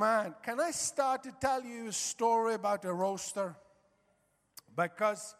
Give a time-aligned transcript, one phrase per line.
[0.00, 0.32] Amen.
[0.44, 3.56] Can I start to tell you a story about a roaster?
[4.76, 5.34] Because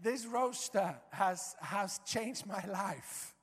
[0.00, 3.34] this roaster has, has changed my life.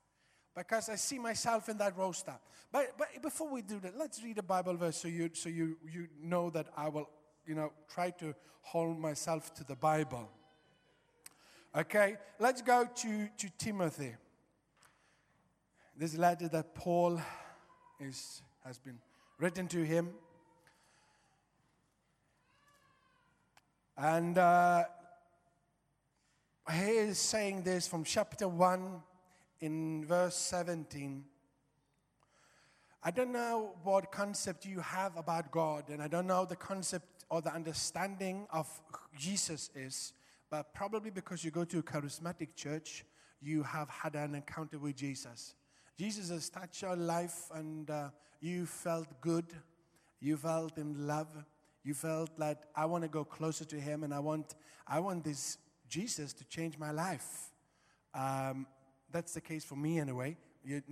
[0.56, 2.32] Because I see myself in that roaster.
[2.72, 5.76] But, but before we do that, let's read a Bible verse so you, so you,
[5.86, 7.10] you know that I will,
[7.46, 10.30] you know, try to hold myself to the Bible.
[11.76, 14.14] Okay, let's go to, to Timothy.
[15.94, 17.20] This letter that Paul
[18.00, 18.98] is, has been
[19.38, 20.08] written to him.
[24.00, 24.84] And uh,
[26.72, 29.02] he is saying this from chapter 1
[29.60, 31.24] in verse 17.
[33.02, 37.24] I don't know what concept you have about God, and I don't know the concept
[37.28, 38.68] or the understanding of
[39.18, 40.12] Jesus is,
[40.48, 43.04] but probably because you go to a charismatic church,
[43.42, 45.56] you have had an encounter with Jesus.
[45.98, 49.46] Jesus has touched your life, and uh, you felt good,
[50.20, 51.26] you felt in love,
[51.88, 55.24] you felt like I want to go closer to Him, and I want, I want
[55.24, 55.56] this
[55.88, 57.50] Jesus to change my life.
[58.14, 58.66] Um,
[59.10, 60.36] that's the case for me anyway.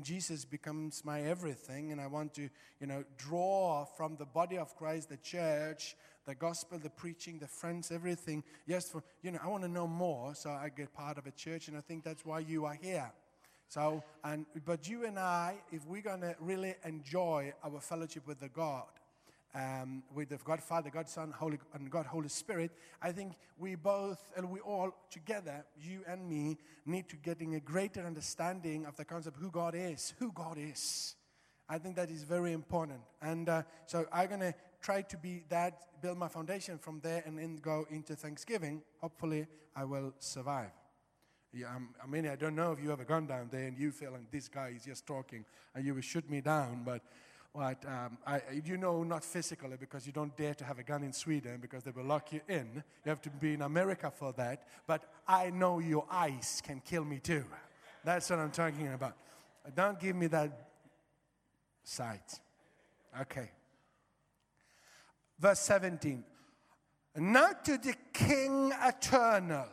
[0.00, 2.48] Jesus becomes my everything, and I want to,
[2.80, 7.46] you know, draw from the body of Christ, the church, the gospel, the preaching, the
[7.46, 8.42] friends, everything.
[8.66, 11.32] Yes, for you know, I want to know more, so I get part of a
[11.32, 13.12] church, and I think that's why you are here.
[13.68, 18.48] So, and but you and I, if we're gonna really enjoy our fellowship with the
[18.48, 18.86] God,
[19.54, 23.74] um, with the God Father, God Son, Holy, and God Holy Spirit, I think we
[23.74, 28.96] both, and we all together, you and me, need to getting a greater understanding of
[28.96, 31.16] the concept who God is, who God is.
[31.68, 33.00] I think that is very important.
[33.20, 37.22] And uh, so I'm going to try to be that, build my foundation from there,
[37.26, 38.82] and then go into Thanksgiving.
[39.00, 40.70] Hopefully, I will survive.
[41.52, 43.90] Yeah, I'm, I mean, I don't know if you ever gone down there and you
[43.90, 45.44] feel like this guy is just talking
[45.74, 47.00] and you will shoot me down, but
[47.56, 51.02] what, um, I, you know, not physically because you don't dare to have a gun
[51.02, 52.82] in Sweden because they will lock you in.
[53.04, 54.66] You have to be in America for that.
[54.86, 57.44] But I know your eyes can kill me too.
[58.04, 59.16] That's what I'm talking about.
[59.74, 60.68] Don't give me that
[61.82, 62.40] sight.
[63.22, 63.50] Okay.
[65.38, 66.22] Verse 17.
[67.16, 69.68] Now to the King eternal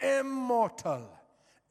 [0.00, 1.08] immortal,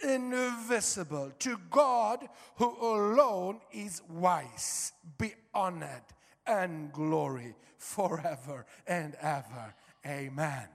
[0.04, 6.04] invisible, to God who alone is wise, be honored
[6.46, 9.74] and glory forever and ever.
[10.06, 10.68] Amen.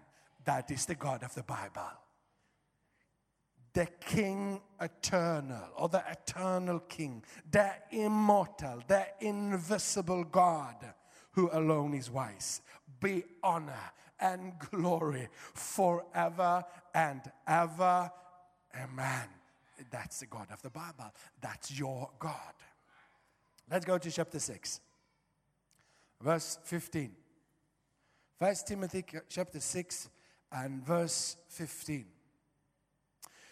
[0.44, 1.90] That is the God of the Bible.
[3.72, 10.76] The King eternal, or the eternal King, the immortal, the invisible God
[11.32, 12.62] who alone is wise.
[13.00, 16.64] Be honor and glory forever
[16.94, 18.10] and ever.
[18.82, 19.28] Amen.
[19.90, 21.12] That's the God of the Bible.
[21.40, 22.54] That's your God.
[23.70, 24.80] Let's go to chapter 6,
[26.20, 27.12] verse 15.
[28.38, 30.08] First Timothy chapter 6
[30.52, 32.06] and verse 15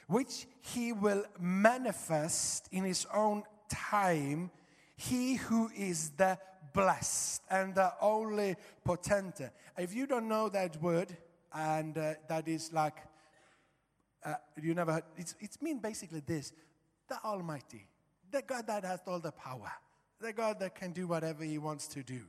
[0.07, 4.51] which he will manifest in his own time,
[4.97, 6.39] he who is the
[6.73, 9.51] blessed and the only potentate.
[9.79, 11.17] If you don't know that word,
[11.53, 12.97] and uh, that is like,
[14.25, 16.53] uh, you never heard, it's, it's mean basically this
[17.09, 17.87] the Almighty,
[18.31, 19.71] the God that has all the power,
[20.21, 22.21] the God that can do whatever he wants to do.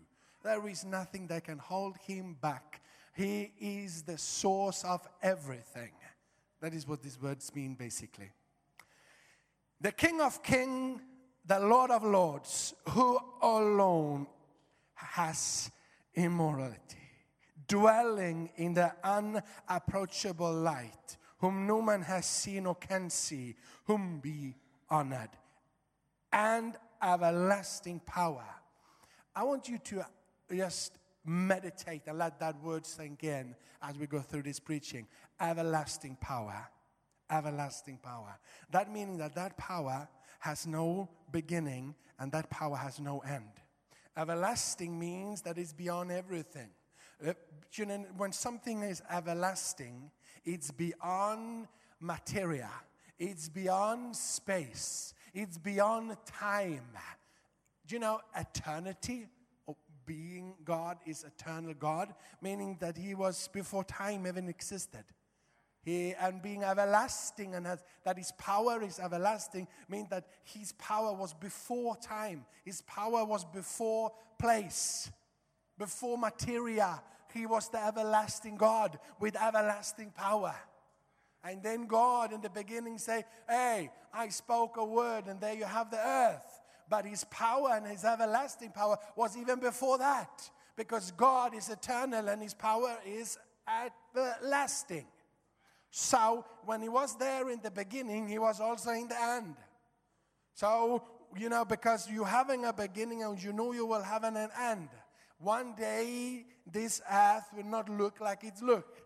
[0.44, 2.82] There is nothing that can hold him back.
[3.16, 5.92] He is the source of everything.
[6.62, 8.32] That is what these words mean, basically.
[9.82, 11.02] The King of Kings,
[11.46, 14.28] the Lord of Lords, who alone
[14.94, 15.72] has
[16.16, 17.10] immorality,
[17.68, 23.56] dwelling in the unapproachable light, whom no man has seen or can see,
[23.86, 24.56] whom be
[24.90, 25.30] honored,
[26.32, 28.46] and everlasting power.
[29.36, 30.06] I want you to
[30.54, 35.08] just meditate and let that word sink in as we go through this preaching.
[35.40, 36.68] Everlasting power.
[37.30, 38.38] Everlasting power.
[38.72, 40.08] That meaning that that power
[40.40, 43.50] has no beginning and that power has no end.
[44.16, 46.70] Everlasting means that it's beyond everything.
[47.26, 47.34] Uh,
[48.18, 50.12] when something is everlasting,
[50.46, 51.68] it's beyond
[52.00, 52.70] materia,
[53.18, 56.88] it's beyond space, it's beyond time.
[57.88, 59.28] Do you know eternity?
[59.68, 59.76] Oh,
[60.06, 65.04] being God is eternal God, meaning that He was before time even existed.
[65.86, 71.14] He, and being everlasting and has, that his power is everlasting means that his power
[71.14, 72.44] was before time.
[72.64, 75.12] His power was before place,
[75.78, 77.04] before materia.
[77.36, 80.56] He was the everlasting God with everlasting power.
[81.44, 85.66] And then God in the beginning say, Hey, I spoke a word, and there you
[85.66, 86.62] have the earth.
[86.90, 90.50] But his power and his everlasting power was even before that.
[90.78, 93.38] Because God is eternal and his power is
[93.68, 95.06] everlasting.
[95.92, 99.56] So when he was there in the beginning, he was also in the end.
[100.54, 101.04] So,
[101.36, 104.90] you know, because you're having a beginning and you know you will have an end.
[105.40, 109.02] One day, this earth will not look like it's look.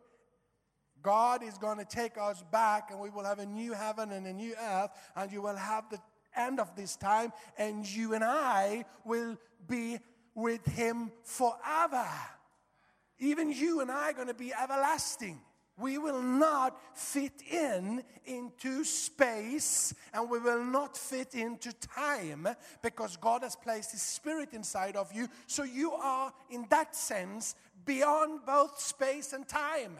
[1.02, 4.28] God is going to take us back and we will have a new heaven and
[4.28, 6.00] a new earth, and you will have the
[6.36, 9.38] end of this time, and you and I will
[9.68, 10.00] be
[10.36, 12.06] with Him forever.
[13.20, 15.42] Even you and I are going to be everlasting.
[15.80, 22.48] We will not fit in into space and we will not fit into time
[22.82, 25.28] because God has placed His Spirit inside of you.
[25.48, 27.56] So you are, in that sense,
[27.86, 29.98] beyond both space and time.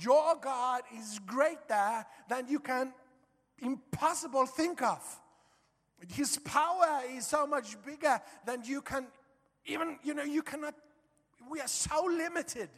[0.00, 2.92] Your God is greater than you can
[3.60, 5.00] impossible think of.
[6.08, 9.06] His power is so much bigger than you can
[9.66, 10.74] even, you know, you cannot,
[11.50, 12.68] we are so limited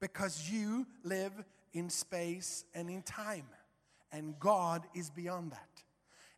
[0.00, 1.32] because you live
[1.72, 3.46] in space and in time,
[4.12, 5.68] and God is beyond that.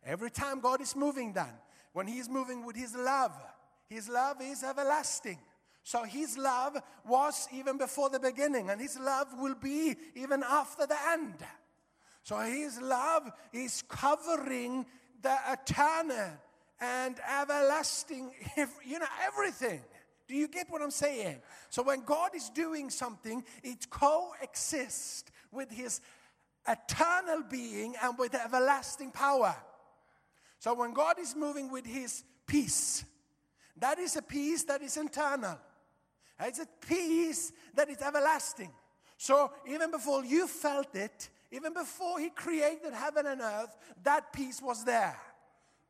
[0.05, 1.53] Every time God is moving, then,
[1.93, 3.33] when He is moving with His love,
[3.87, 5.39] His love is everlasting.
[5.83, 6.77] So His love
[7.07, 11.35] was even before the beginning, and His love will be even after the end.
[12.23, 14.85] So His love is covering
[15.21, 16.31] the eternal
[16.81, 18.31] and everlasting,
[18.85, 19.81] you know, everything.
[20.29, 21.41] Do you get what I'm saying?
[21.71, 26.01] So when God is doing something, it coexists with His
[26.67, 29.55] eternal being and with everlasting power.
[30.59, 33.03] So when God is moving with His peace,
[33.77, 35.57] that is a peace that is internal.
[36.39, 38.71] It's a peace that is everlasting.
[39.17, 44.61] So even before you felt it, even before He created heaven and earth, that peace
[44.61, 45.19] was there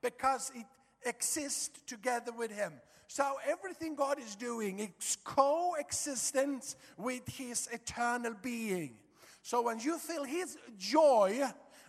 [0.02, 0.66] because it
[1.06, 2.72] exists together with Him.
[3.12, 9.00] So everything God is doing is coexistence with His eternal being.
[9.42, 11.42] So when you feel His joy,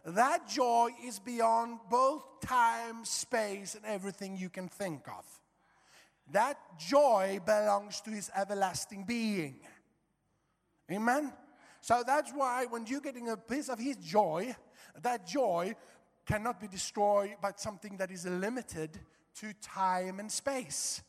[0.06, 5.26] that joy is beyond both time, space, and everything you can think of.
[6.32, 9.56] That joy belongs to His everlasting being.
[10.90, 11.34] Amen?
[11.82, 14.56] So that's why when you're getting a piece of His joy,
[15.02, 15.74] that joy
[16.24, 18.98] cannot be destroyed by something that is limited
[19.34, 21.02] to time and space.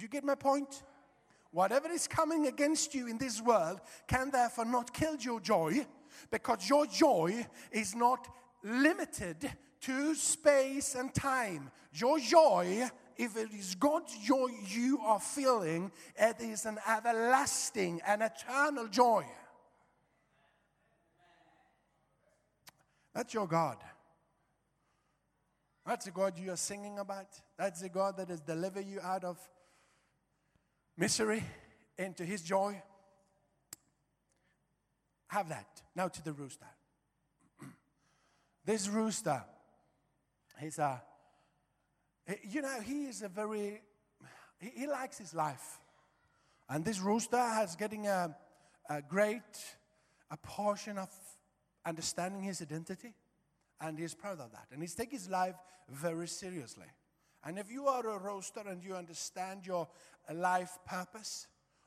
[0.00, 0.82] Do you get my point?
[1.50, 5.84] Whatever is coming against you in this world can therefore not kill your joy
[6.30, 8.26] because your joy is not
[8.62, 9.52] limited
[9.82, 11.70] to space and time.
[11.92, 12.88] Your joy,
[13.18, 19.26] if it is God's joy you are feeling, it is an everlasting and eternal joy.
[23.12, 23.76] That's your God.
[25.84, 27.26] That's the God you are singing about.
[27.58, 29.36] That's the God that has delivered you out of
[31.00, 31.42] misery
[31.96, 32.80] into his joy.
[35.28, 35.82] Have that.
[35.96, 36.66] Now to the rooster.
[38.66, 39.42] this rooster,
[40.60, 41.02] he's a,
[42.48, 43.80] you know, he is a very,
[44.58, 45.80] he, he likes his life.
[46.68, 48.36] And this rooster has getting a,
[48.90, 49.40] a great,
[50.30, 51.08] a portion of
[51.86, 53.14] understanding his identity.
[53.80, 54.66] And he's proud of that.
[54.70, 55.56] And he's taking his life
[55.88, 56.86] very seriously.
[57.44, 59.88] And if you are a roaster and you understand your
[60.32, 61.46] life purpose,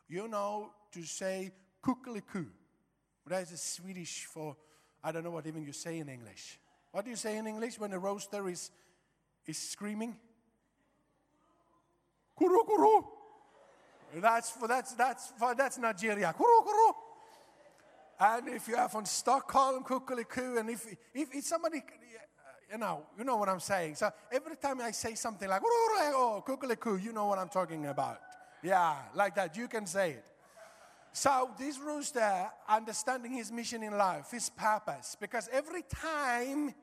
[0.09, 1.51] you know to say
[1.83, 2.47] kukuliku.
[3.27, 4.55] That is Swedish for,
[5.03, 6.59] I don't know what even you say in English.
[6.91, 8.71] What do you say in English when a roaster is,
[9.45, 10.15] is screaming?
[12.37, 13.03] Kuru kuru.
[14.15, 16.33] That's for that's that's for that's Nigeria.
[16.33, 16.93] Kuru kuru.
[18.19, 21.81] And if you are from Stockholm, kukuliku, and if if, if somebody
[22.73, 23.95] you know, you know what I'm saying.
[23.95, 28.19] So every time I say something like, oh, kukuliku, you know what I'm talking about.
[28.63, 29.55] Yeah, like that.
[29.55, 30.25] You can say it.
[31.11, 36.73] So this rooster, understanding his mission in life, his purpose, because every time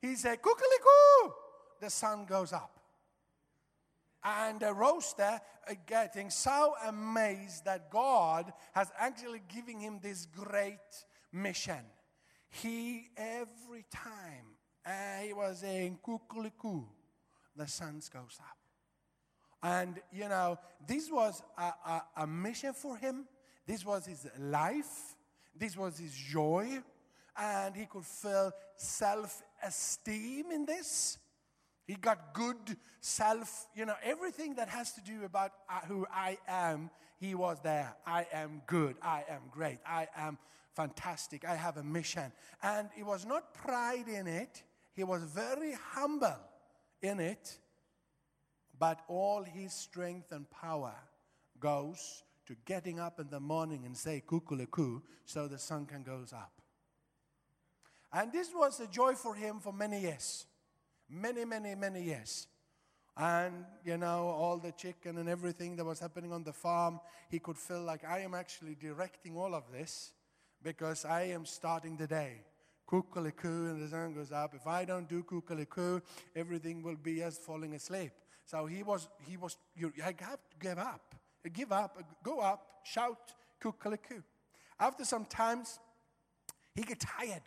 [0.00, 1.32] he said, kukuliku,
[1.80, 2.78] the sun goes up.
[4.22, 10.78] And the rooster uh, getting so amazed that God has actually given him this great
[11.32, 11.80] mission.
[12.50, 16.84] He, every time, uh, he was saying kukuliku,
[17.56, 18.56] the sun goes up.
[19.62, 23.26] And, you know, this was a, a, a mission for him.
[23.66, 25.16] This was his life.
[25.54, 26.78] This was his joy.
[27.36, 31.18] And he could feel self esteem in this.
[31.86, 36.38] He got good self, you know, everything that has to do about uh, who I
[36.46, 37.94] am, he was there.
[38.06, 38.96] I am good.
[39.02, 39.78] I am great.
[39.84, 40.38] I am
[40.74, 41.44] fantastic.
[41.44, 42.32] I have a mission.
[42.62, 44.62] And it was not pride in it,
[45.00, 46.36] he was very humble
[47.00, 47.56] in it.
[48.78, 50.92] But all his strength and power
[51.58, 56.34] goes to getting up in the morning and say kukuleku so the sun can goes
[56.34, 56.52] up.
[58.12, 60.44] And this was a joy for him for many years.
[61.08, 62.46] Many, many, many years.
[63.16, 67.38] And, you know, all the chicken and everything that was happening on the farm, he
[67.38, 70.12] could feel like I am actually directing all of this
[70.62, 72.42] because I am starting the day.
[72.90, 74.54] Kukuliku and the sun goes up.
[74.54, 76.02] If I don't do kukuliku,
[76.34, 78.10] everything will be as falling asleep.
[78.44, 81.14] So he was, he was, you, I have to give up.
[81.52, 83.32] Give up, go up, shout
[83.62, 84.22] kukuliku.
[84.78, 85.78] After some times,
[86.74, 87.42] he get tired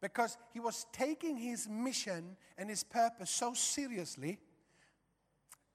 [0.00, 4.38] because he was taking his mission and his purpose so seriously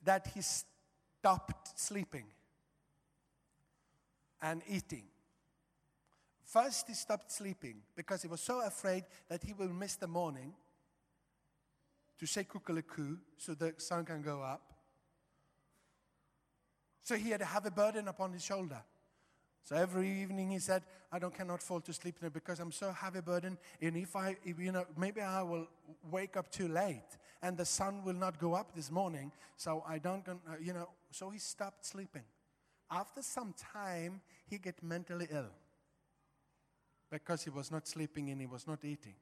[0.03, 2.25] that he stopped sleeping
[4.41, 5.03] and eating.
[6.45, 10.53] First, he stopped sleeping because he was so afraid that he will miss the morning
[12.19, 14.73] to say kukuliku so the sun can go up.
[17.01, 18.81] So he had to have a burden upon his shoulder.
[19.63, 22.91] So every evening he said, I don't cannot fall to sleep now because I'm so
[22.91, 23.57] heavy burden.
[23.81, 25.67] And if I, if, you know, maybe I will
[26.11, 29.31] wake up too late and the sun will not go up this morning.
[29.57, 30.23] So I don't,
[30.61, 32.23] you know, so he stopped sleeping.
[32.91, 35.49] After some time, he get mentally ill
[37.12, 39.15] because he was not sleeping and he was not eating.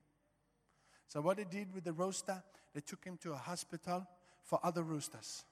[1.07, 2.41] So what they did with the rooster,
[2.73, 4.07] they took him to a hospital
[4.43, 5.43] for other roosters.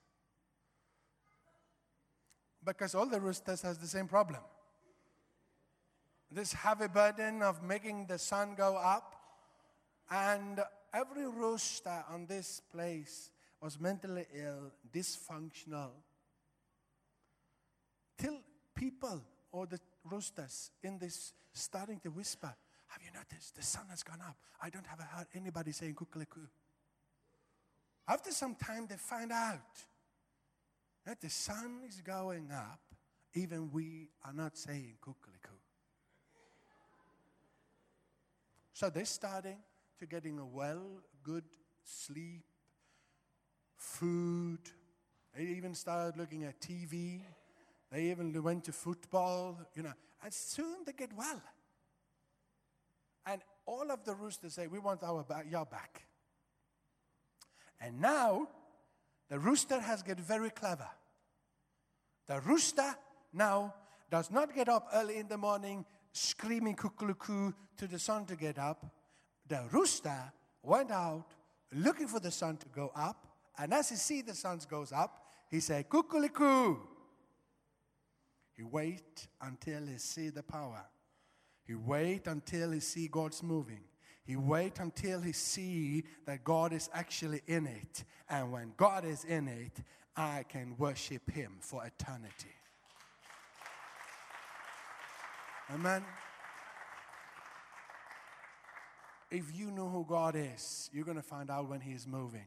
[2.64, 4.42] Because all the roosters has the same problem.
[6.32, 9.16] This heavy burden of making the sun go up.
[10.10, 10.60] And
[10.94, 15.92] every rooster on this place was mentally ill, dysfunctional.
[18.18, 18.38] Till
[18.76, 19.22] people
[19.52, 19.80] or the
[20.10, 22.54] roosters in this starting to whisper,
[22.88, 24.38] Have you noticed the sun has gone up?
[24.62, 26.48] I don't have heard anybody saying kukuliku.
[28.08, 29.60] After some time, they find out
[31.06, 32.82] that the sun is going up,
[33.34, 35.56] even we are not saying kukuliku.
[38.74, 39.58] So they're starting
[40.00, 40.82] to getting a well,
[41.24, 41.44] good
[41.84, 42.44] sleep,
[43.78, 44.60] food.
[45.36, 47.22] They even started looking at TV.
[47.92, 49.94] They even went to football, you know,
[50.24, 51.42] and soon they get well.
[53.26, 56.04] And all of the roosters say, We want our back, your back.
[57.80, 58.48] And now
[59.30, 60.88] the rooster has get very clever.
[62.28, 62.96] The rooster
[63.34, 63.74] now
[64.10, 68.60] does not get up early in the morning screaming kukulukoo to the sun to get
[68.60, 68.86] up.
[69.48, 70.32] The rooster
[70.64, 71.26] went out
[71.74, 75.26] looking for the sun to go up, and as he see the sun goes up,
[75.50, 76.78] he say kukuliku.
[78.62, 80.86] He wait until he see the power.
[81.66, 83.80] He wait until he see God's moving.
[84.24, 88.04] He wait until he see that God is actually in it.
[88.30, 89.84] And when God is in it,
[90.16, 92.54] I can worship him for eternity.
[95.74, 96.06] Amen.
[99.32, 102.46] If you know who God is, you're going to find out when he is moving.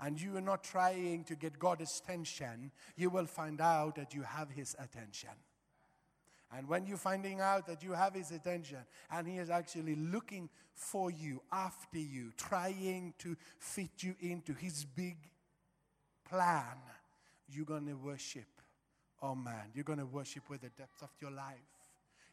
[0.00, 4.22] And you are not trying to get God's attention, you will find out that you
[4.22, 5.30] have his attention.
[6.56, 8.78] And when you're finding out that you have his attention
[9.10, 14.84] and he is actually looking for you, after you, trying to fit you into his
[14.84, 15.16] big
[16.28, 16.76] plan,
[17.50, 18.46] you're going to worship.
[19.20, 21.56] Oh man, you're going to worship with the depth of your life.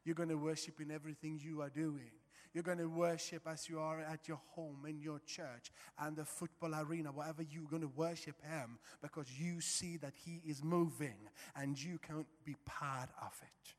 [0.05, 2.12] You're going to worship in everything you are doing.
[2.55, 6.24] You're going to worship as you are at your home, in your church, and the
[6.24, 11.17] football arena, wherever you're going to worship Him because you see that He is moving
[11.57, 13.74] and you can be part of it.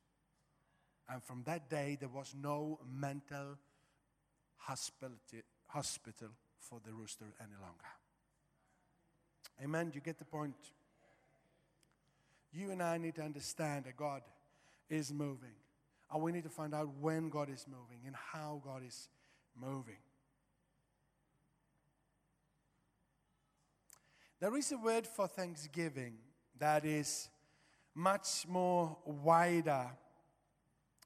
[1.11, 3.57] And from that day, there was no mental
[4.59, 5.17] hospital,
[5.69, 6.29] hospital
[6.59, 7.87] for the rooster any longer.
[9.65, 9.91] Amen.
[9.95, 10.55] You get the point?
[12.53, 14.21] You and I need to understand that God
[14.91, 15.55] is moving.
[16.13, 19.09] And we need to find out when God is moving and how God is
[19.61, 19.97] moving.
[24.39, 26.19] There is a word for thanksgiving
[26.59, 27.29] that is
[27.95, 29.91] much more wider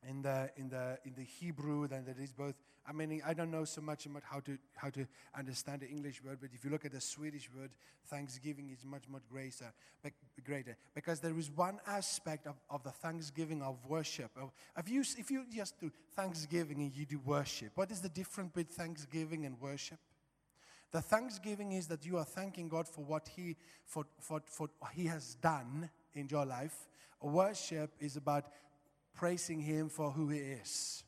[0.09, 2.55] in the in the in the Hebrew than there is both.
[2.89, 6.23] I mean, I don't know so much about how to how to understand the English
[6.25, 7.71] word, but if you look at the Swedish word,
[8.07, 9.73] thanksgiving is much much greater,
[10.45, 14.31] greater because there is one aspect of, of the thanksgiving of worship.
[14.37, 18.09] Of, if you if you just do thanksgiving and you do worship, what is the
[18.09, 19.99] difference between thanksgiving and worship?
[20.93, 25.07] The thanksgiving is that you are thanking God for what He for, for, for He
[25.07, 26.89] has done in your life.
[27.23, 28.47] Worship is about
[29.15, 31.05] praising Him for who He is.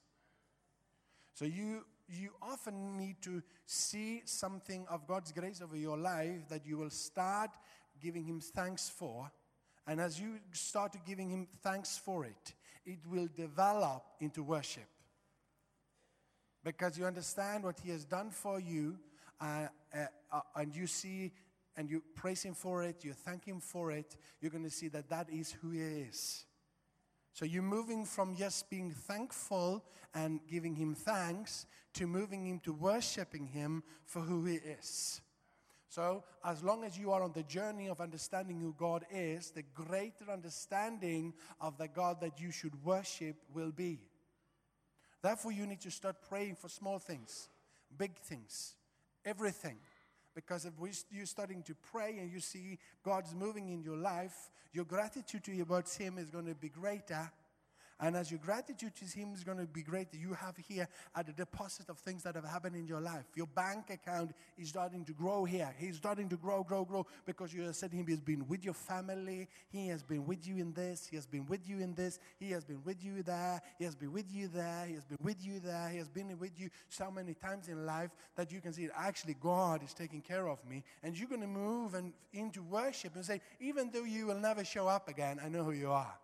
[1.35, 6.67] So you you often need to see something of God's grace over your life that
[6.67, 7.51] you will start
[8.01, 9.31] giving Him thanks for.
[9.87, 12.55] And as you start giving Him thanks for it,
[12.85, 14.85] it will develop into worship
[16.65, 18.99] because you understand what he has done for you
[19.41, 21.33] uh, uh, uh, and you see
[21.77, 24.89] and you praise him for it you thank him for it you're going to see
[24.89, 26.45] that that is who he is
[27.33, 29.85] so you're moving from just being thankful
[30.15, 35.21] and giving him thanks to moving him to worshiping him for who he is
[35.93, 39.63] so, as long as you are on the journey of understanding who God is, the
[39.75, 44.01] greater understanding of the God that you should worship will be.
[45.21, 47.51] Therefore, you need to start praying for small things,
[47.99, 48.75] big things,
[49.23, 49.77] everything.
[50.35, 50.73] Because if
[51.11, 55.97] you're starting to pray and you see God's moving in your life, your gratitude towards
[55.97, 57.31] Him is going to be greater.
[58.03, 61.27] And as your gratitude to Him is going to be greater, you have here at
[61.27, 63.27] the deposit of things that have happened in your life.
[63.37, 65.73] Your bank account is starting to grow here.
[65.79, 68.05] He's starting to grow, grow, grow because you have said Him.
[68.09, 69.47] He's been with your family.
[69.71, 71.07] He has been with you in this.
[71.07, 72.19] He has been with you in this.
[72.41, 73.63] He has been with you there.
[73.79, 74.85] He has been with you there.
[74.89, 75.89] He has been with you there.
[75.89, 79.37] He has been with you so many times in life that you can see actually
[79.41, 80.83] God is taking care of me.
[81.05, 84.65] And you're going to move and into worship and say, even though you will never
[84.65, 86.15] show up again, I know who you are.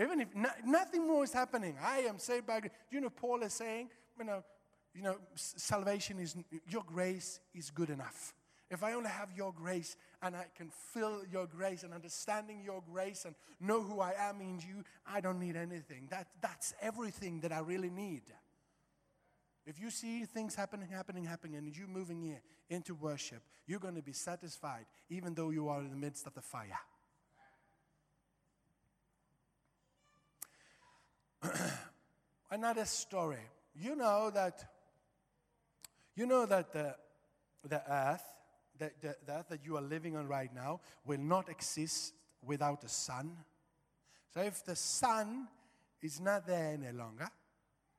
[0.00, 2.72] Even if no, nothing more is happening, I am saved by grace.
[2.90, 4.42] You know, Paul is saying, you know,
[4.94, 6.36] you know, salvation is
[6.68, 8.34] your grace is good enough.
[8.70, 12.82] If I only have your grace and I can feel your grace and understanding your
[12.92, 16.08] grace and know who I am in you, I don't need anything.
[16.10, 18.22] That, that's everything that I really need.
[19.66, 23.94] If you see things happening, happening, happening, and you moving here into worship, you're going
[23.94, 26.78] to be satisfied even though you are in the midst of the fire.
[32.50, 33.38] Another story.
[33.74, 34.64] You know that
[36.16, 36.94] you know that the,
[37.68, 38.22] the earth,
[38.78, 42.80] the, the, the earth that you are living on right now, will not exist without
[42.80, 43.32] the sun.
[44.32, 45.48] So if the sun
[46.00, 47.28] is not there any longer,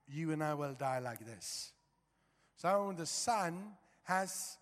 [0.07, 1.73] you and I will die like this.
[2.55, 4.57] So the sun has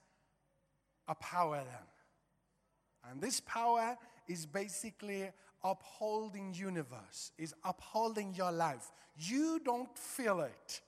[1.07, 3.11] a power then.
[3.11, 5.29] And this power is basically
[5.63, 8.91] upholding universe, is upholding your life.
[9.17, 10.81] You don't feel it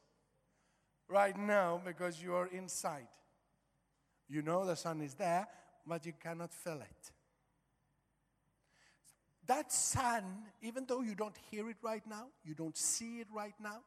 [1.08, 3.08] right now because you are inside.
[4.28, 5.48] You know the sun is there,
[5.86, 7.12] but you cannot feel it.
[9.48, 10.24] That sun,
[10.62, 13.82] even though you don't hear it right now, you don't see it right now,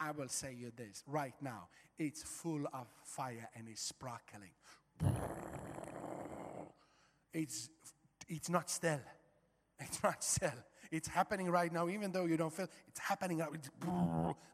[0.00, 1.68] I will say you this right now.
[1.96, 4.50] It's full of fire and it's sparkling.
[7.32, 7.68] It's,
[8.28, 9.00] it's not still.
[9.80, 10.52] It's not still.
[10.92, 13.40] It's happening right now, even though you don't feel it's happening.
[13.54, 13.70] It's,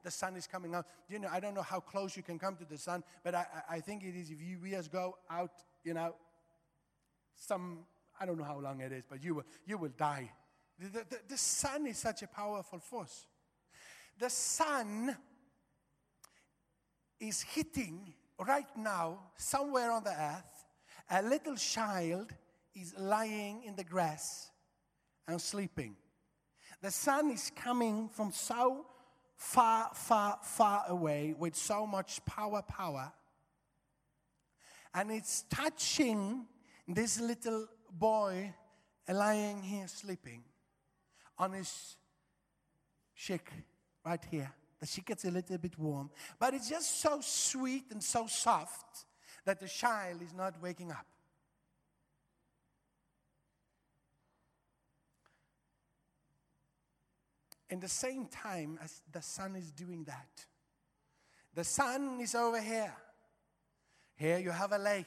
[0.05, 0.87] the sun is coming out.
[1.09, 3.47] You know, I don't know how close you can come to the sun, but I,
[3.69, 5.51] I think it is if you just go out,
[5.85, 6.15] you know,
[7.35, 7.81] some,
[8.21, 10.31] I don't know how long it is, but you will, you will die.
[10.79, 13.27] The, the- the sun is such a powerful force.
[14.19, 15.17] The sun
[17.21, 20.65] is hitting right now, somewhere on the earth,
[21.11, 22.33] a little child
[22.81, 24.51] is lying in the grass
[25.27, 25.97] and sleeping.
[26.81, 28.87] The sun is coming from so
[29.37, 33.13] far, far, far away with so much power, power.
[34.95, 36.47] And it's touching
[36.87, 38.55] this little boy
[39.09, 40.43] lying here sleeping
[41.39, 41.97] on his
[43.15, 43.51] cheek
[44.05, 44.53] right here.
[44.81, 49.07] The cheek gets a little bit warm, but it's just so sweet and so soft
[49.45, 51.07] that the child is not waking up.
[57.71, 60.47] In the same time as the sun is doing that,
[61.55, 62.95] the sun is over here.
[64.17, 65.07] Here you have a lake.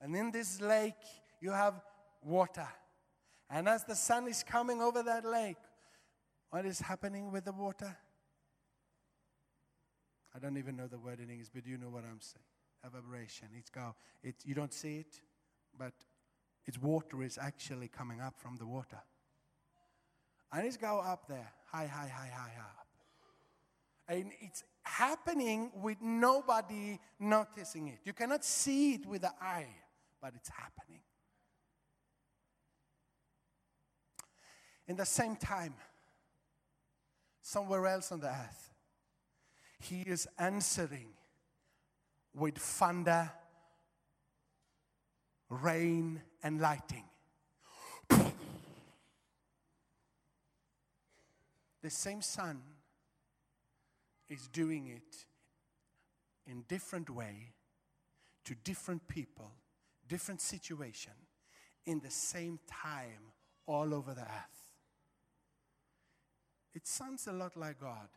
[0.00, 0.94] And in this lake,
[1.40, 1.74] you have
[2.22, 2.68] water.
[3.48, 5.56] And as the sun is coming over that lake,
[6.50, 7.96] what is happening with the water?
[10.34, 12.44] I don't even know the word in English, but you know what I'm saying.
[12.84, 13.48] Evaporation.
[13.56, 13.94] It's go.
[14.22, 15.20] It, you don't see it,
[15.78, 15.92] but
[16.66, 19.00] its water is actually coming up from the water.
[20.52, 22.86] And it's go up there, high, high, high, high, up.
[24.08, 27.98] And it's happening with nobody noticing it.
[28.04, 29.66] You cannot see it with the eye,
[30.22, 31.00] but it's happening.
[34.86, 35.74] In the same time,
[37.42, 38.70] somewhere else on the earth,
[39.80, 41.08] he is answering
[42.32, 43.30] with thunder,
[45.48, 47.05] rain, and lighting.
[51.86, 52.60] The same sun
[54.28, 55.24] is doing it
[56.44, 57.52] in different way
[58.44, 59.52] to different people,
[60.08, 61.12] different situation,
[61.84, 63.30] in the same time
[63.66, 64.72] all over the earth.
[66.74, 68.08] It sounds a lot like God.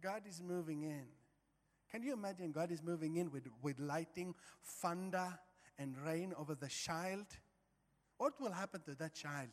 [0.00, 1.04] God is moving in.
[1.92, 5.38] Can you imagine God is moving in with, with lighting, thunder,
[5.78, 7.26] and rain over the child?
[8.16, 9.50] What will happen to that child?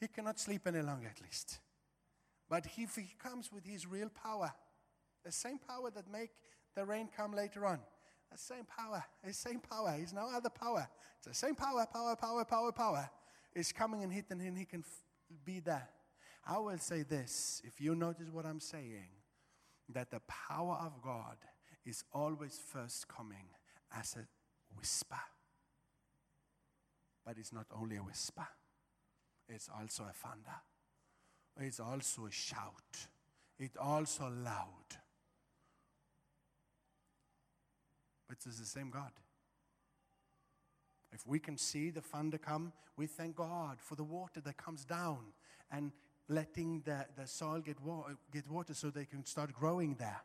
[0.00, 1.58] He cannot sleep any longer, at least.
[2.48, 4.52] But if he comes with his real power,
[5.24, 6.30] the same power that make
[6.74, 7.80] the rain come later on,
[8.30, 10.88] the same power, the same power, it's no other power.
[11.18, 13.10] It's the same power, power, power, power, power.
[13.54, 14.84] Is coming and hitting and he can
[15.44, 15.88] be there.
[16.46, 19.08] I will say this, if you notice what I'm saying,
[19.88, 21.36] that the power of God
[21.84, 23.48] is always first coming
[23.92, 24.26] as a
[24.76, 25.18] whisper.
[27.24, 28.46] But it's not only a whisper,
[29.48, 30.56] it's also a thunder.
[31.60, 33.08] It's also a shout.
[33.58, 34.96] It's also loud.
[38.28, 39.10] But it's the same God.
[41.12, 44.84] If we can see the thunder come, we thank God for the water that comes
[44.84, 45.32] down
[45.70, 45.92] and
[46.28, 50.20] letting the, the soil get, wa- get water so they can start growing there.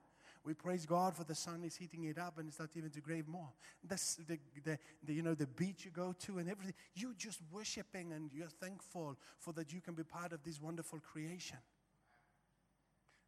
[0.45, 2.99] We praise God for the sun is heating it up and it's not even to
[2.99, 3.47] grave more.
[3.83, 6.73] That's the, the, the, you know, the beach you go to and everything.
[6.95, 10.99] You're just worshiping and you're thankful for that you can be part of this wonderful
[10.99, 11.59] creation.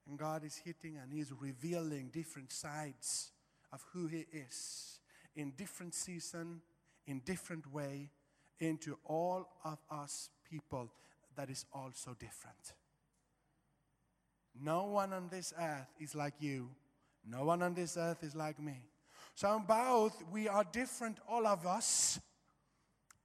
[0.07, 3.31] And God is hitting and He's revealing different sides
[3.71, 4.99] of who He is
[5.37, 6.61] in different season,
[7.07, 8.09] in different way,
[8.59, 10.91] into all of us people
[11.37, 12.73] that is also different.
[14.61, 16.69] No one on this earth is like you.
[17.27, 18.79] No one on this earth is like me.
[19.33, 22.19] So, in both, we are different, all of us.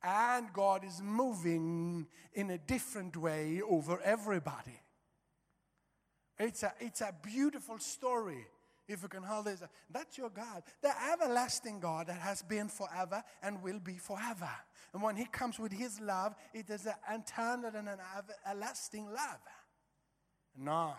[0.02, 4.80] And God is moving in a different way over everybody.
[6.38, 8.46] It's a, it's a beautiful story,
[8.88, 9.62] if you can hold this.
[9.90, 14.48] That's your God, the everlasting God that has been forever and will be forever.
[14.94, 17.98] And when He comes with His love, it is an eternal and an
[18.48, 19.38] everlasting love,
[20.56, 20.98] not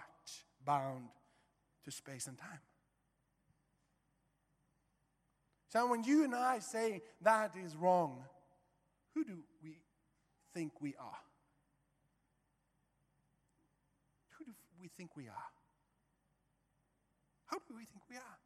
[0.64, 1.10] bound
[1.84, 2.60] to space and time.
[5.72, 8.26] So when you and I say that is wrong,
[9.16, 9.78] who do we
[10.54, 11.22] think we are?
[14.38, 15.50] Who do we think we are?
[17.46, 18.40] How do we think we are?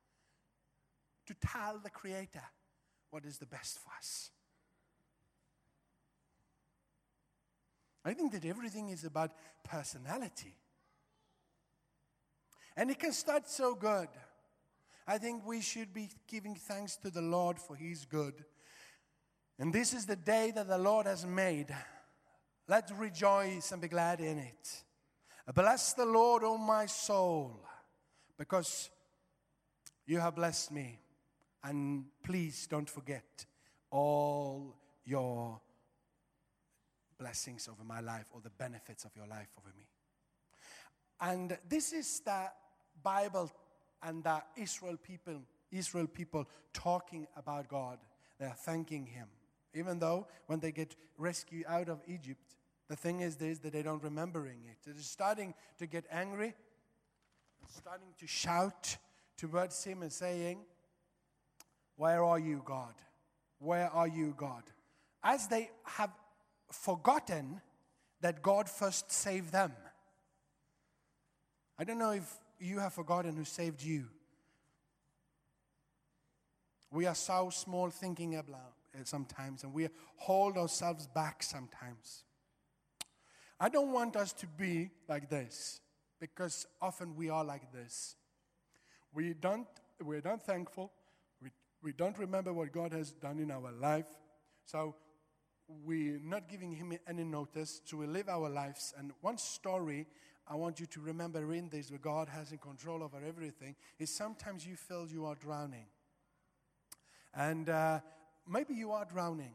[1.25, 2.43] To tell the Creator
[3.09, 4.29] what is the best for us.
[8.03, 9.31] I think that everything is about
[9.63, 10.59] personality.
[12.77, 14.09] And it can start so good.
[15.07, 18.43] I think we should be giving thanks to the Lord for His good.
[19.59, 21.73] And this is the day that the Lord has made.
[22.67, 24.83] Let's rejoice and be glad in it.
[25.53, 27.61] Bless the Lord, O my soul,
[28.37, 28.89] because
[30.07, 30.99] you have blessed me.
[31.63, 33.45] And please don't forget
[33.91, 35.59] all your
[37.17, 39.85] blessings over my life or the benefits of your life over me.
[41.21, 42.51] And this is the
[43.01, 43.51] Bible
[44.05, 45.41] and the Israel people,
[45.71, 47.97] Israel people talking about God.
[48.39, 49.27] They are thanking Him.
[49.73, 52.55] Even though when they get rescued out of Egypt,
[52.87, 54.77] the thing is this that they don't remembering it.
[54.85, 56.53] They're starting to get angry,
[57.67, 58.97] starting to shout
[59.37, 60.59] towards Him and saying,
[61.95, 62.93] Where are you, God?
[63.59, 64.63] Where are you, God?
[65.23, 66.11] As they have
[66.71, 67.61] forgotten
[68.21, 69.71] that God first saved them.
[71.77, 74.05] I don't know if you have forgotten who saved you.
[76.91, 82.23] We are so small thinking about it sometimes, and we hold ourselves back sometimes.
[83.59, 85.81] I don't want us to be like this
[86.19, 88.15] because often we are like this.
[89.13, 89.67] We don't,
[90.01, 90.91] we're not thankful.
[91.41, 91.49] We,
[91.81, 94.07] we don't remember what God has done in our life.
[94.65, 94.95] So
[95.67, 97.81] we're not giving Him any notice.
[97.85, 98.93] So we live our lives.
[98.97, 100.07] And one story
[100.47, 104.09] I want you to remember in this, where God has in control over everything, is
[104.11, 105.87] sometimes you feel you are drowning.
[107.33, 107.99] And uh,
[108.47, 109.53] maybe you are drowning.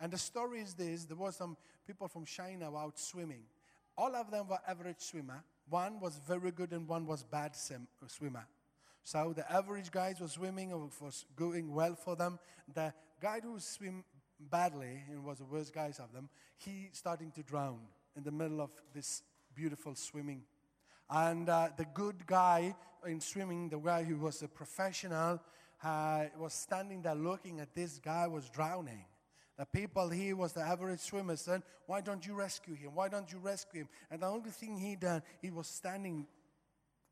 [0.00, 3.42] And the story is this there were some people from China out swimming.
[3.96, 5.44] All of them were average swimmer.
[5.68, 8.46] One was very good and one was bad sim- swimmer.
[9.04, 12.38] So the average guys were swimming, it was going well for them.
[12.72, 14.04] The guy who swim
[14.40, 17.80] badly and was the worst guys of them, he starting to drown
[18.16, 19.22] in the middle of this
[19.54, 20.42] beautiful swimming.
[21.10, 22.74] And uh, the good guy
[23.06, 25.40] in swimming, the guy who was a professional,
[25.84, 29.04] uh, was standing there looking at this guy was drowning.
[29.58, 32.94] The people here was the average swimmer said, Why don't you rescue him?
[32.94, 33.88] Why don't you rescue him?
[34.10, 36.26] And the only thing he done, he was standing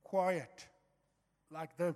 [0.02, 0.66] quiet,
[1.50, 1.94] like the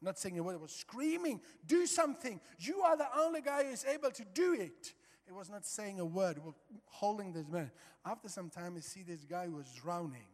[0.00, 2.40] not saying a word, was screaming, Do something.
[2.58, 4.92] You are the only guy who is able to do it.
[5.28, 6.54] He was not saying a word, was
[6.86, 7.70] holding this man.
[8.06, 10.24] After some time, you see this guy was drowning.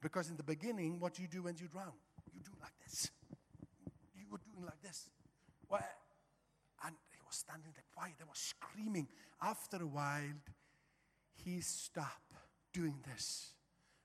[0.00, 1.92] Because in the beginning, what you do when you drown?
[2.32, 3.10] You do like this.
[4.14, 5.08] You were doing like this.
[5.68, 5.80] Well,
[6.86, 8.14] and he was standing there quiet.
[8.16, 9.08] They were screaming.
[9.42, 10.38] After a while,
[11.32, 12.36] he stopped
[12.72, 13.54] doing this.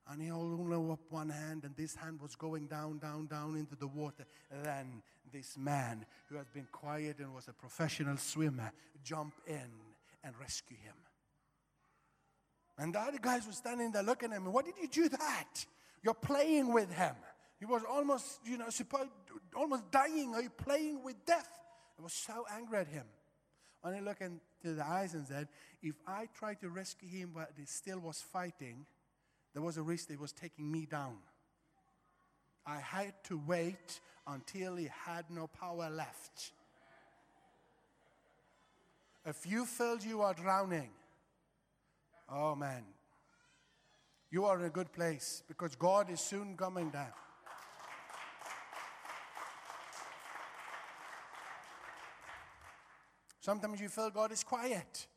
[0.07, 3.75] And he only up one hand, and this hand was going down, down, down into
[3.75, 4.25] the water.
[4.63, 8.71] Then this man, who has been quiet and was a professional swimmer,
[9.03, 9.69] jumped in
[10.23, 10.95] and rescue him.
[12.77, 14.49] And the other guys were standing there looking at me.
[14.49, 15.65] Why did you do that?
[16.01, 17.15] You're playing with him.
[17.59, 19.09] He was almost, you know, supposed,
[19.55, 20.33] almost dying.
[20.33, 21.49] Are you playing with death?
[21.99, 23.05] I was so angry at him.
[23.83, 25.47] And I looked into the eyes and said,
[25.81, 28.85] if I tried to rescue him but he still was fighting,
[29.53, 31.17] there was a risk that he was taking me down.
[32.65, 36.51] I had to wait until he had no power left.
[39.25, 40.89] If you feel you are drowning,
[42.31, 42.83] oh man,
[44.31, 47.11] you are in a good place because God is soon coming down.
[53.41, 55.07] Sometimes you feel God is quiet.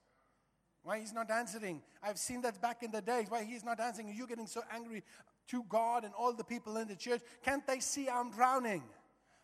[0.82, 1.82] Why he's not answering?
[2.02, 3.26] I've seen that back in the days.
[3.28, 4.12] Why he's not answering?
[4.16, 5.02] You're getting so angry
[5.48, 7.20] to God and all the people in the church.
[7.44, 8.82] Can't they see I'm drowning?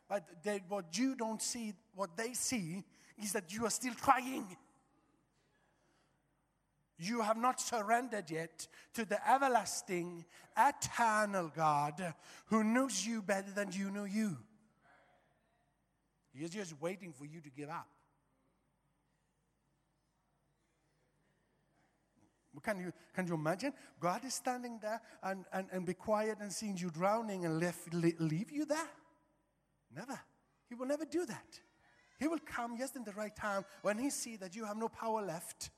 [0.09, 2.83] But they, what you don't see, what they see,
[3.23, 4.57] is that you are still trying.
[6.99, 10.25] You have not surrendered yet to the everlasting,
[10.57, 12.15] eternal God
[12.47, 14.37] who knows you better than you know you.
[16.33, 17.89] He's just waiting for you to give up.
[22.63, 23.73] Can you, can you imagine?
[24.01, 27.95] God is standing there and, and, and be quiet and seeing you drowning and left,
[27.95, 28.89] leave you there?
[29.95, 30.19] Never.
[30.69, 31.61] He will never do that.
[32.19, 34.89] He will come just in the right time when he see that you have no
[34.89, 35.71] power left.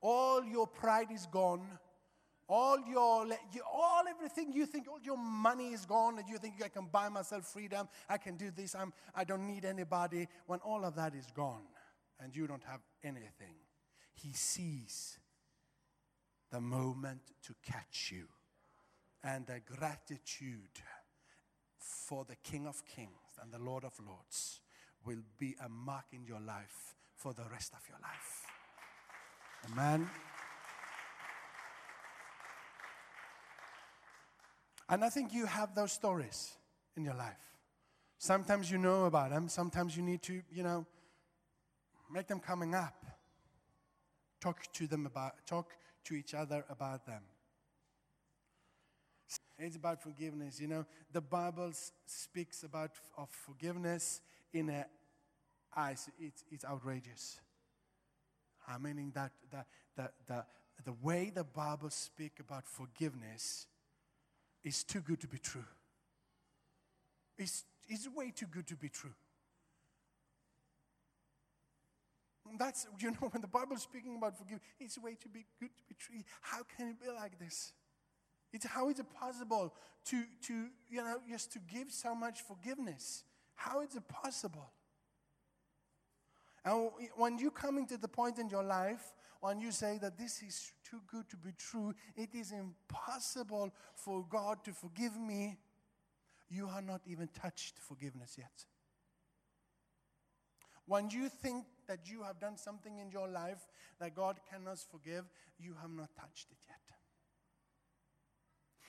[0.00, 1.66] All your pride is gone.
[2.48, 3.26] All your,
[3.72, 7.08] all everything you think, all your money is gone, and you think I can buy
[7.08, 10.26] myself freedom, I can do this, I'm, I don't need anybody.
[10.46, 11.62] When all of that is gone
[12.18, 13.54] and you don't have anything,
[14.14, 15.16] he sees
[16.50, 18.26] the moment to catch you
[19.22, 20.80] and the gratitude
[21.78, 24.60] for the King of Kings and the Lord of Lords
[25.04, 28.46] will be a mark in your life for the rest of your life.
[29.70, 30.08] Amen.
[34.88, 36.52] And I think you have those stories
[36.96, 37.38] in your life.
[38.18, 40.84] Sometimes you know about them, sometimes you need to, you know,
[42.12, 43.06] make them coming up.
[44.40, 45.72] Talk to them about, talk
[46.04, 47.22] to each other about them.
[49.58, 50.60] It's about forgiveness.
[50.60, 51.70] You know, the Bible
[52.06, 54.86] speaks about of forgiveness in a
[55.76, 56.08] eyes.
[56.18, 57.38] It's, it's outrageous.
[58.66, 59.64] I meaning that the,
[59.96, 60.44] the, the,
[60.84, 63.66] the way the Bible speak about forgiveness
[64.62, 65.64] is too good to be true.
[67.38, 69.14] It's, it's way too good to be true.
[72.58, 75.70] That's, you know, when the Bible is speaking about forgiveness, it's way too be good
[75.76, 76.16] to be true.
[76.42, 77.72] How can it be like this?
[78.52, 79.72] It's how is it possible
[80.06, 83.24] to, to, you know, just to give so much forgiveness?
[83.60, 84.72] How is it possible?
[86.64, 90.42] And when you're coming to the point in your life when you say that this
[90.42, 95.58] is too good to be true, it is impossible for God to forgive me,
[96.50, 98.64] you are not even touched forgiveness yet.
[100.86, 103.66] When you think that you have done something in your life
[103.98, 105.24] that God cannot forgive,
[105.58, 106.76] you have not touched it yet.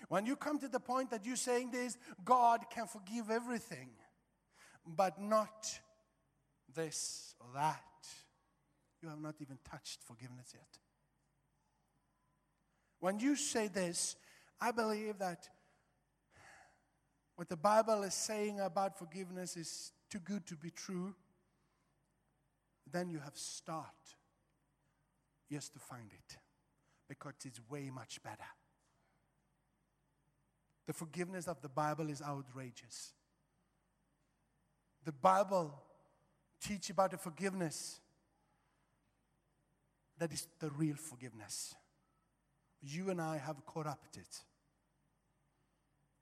[0.08, 3.90] When you come to the point that you're saying this, God can forgive everything,
[4.86, 5.80] but not
[6.74, 7.84] this or that,
[9.02, 10.78] you have not even touched forgiveness yet.
[13.00, 14.16] When you say this,
[14.60, 15.50] I believe that
[17.36, 21.16] what the Bible is saying about forgiveness is too good to be true.
[22.92, 23.86] Then you have start
[25.52, 26.38] just to find it
[27.10, 28.38] because it's way much better.
[30.86, 33.14] The forgiveness of the Bible is outrageous.
[35.04, 35.74] The Bible
[36.62, 38.00] teach about the forgiveness
[40.20, 41.74] that is the real forgiveness.
[42.84, 44.28] You and I have corrupted.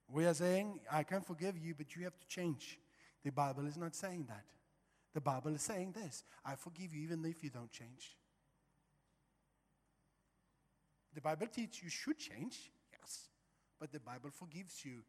[0.07, 2.79] We are saying, I can forgive you, but you have to change.
[3.23, 4.45] The Bible is not saying that.
[5.13, 8.15] The Bible is saying this I forgive you even if you don't change.
[11.13, 13.27] The Bible teaches you should change, yes,
[13.79, 15.01] but the Bible forgives you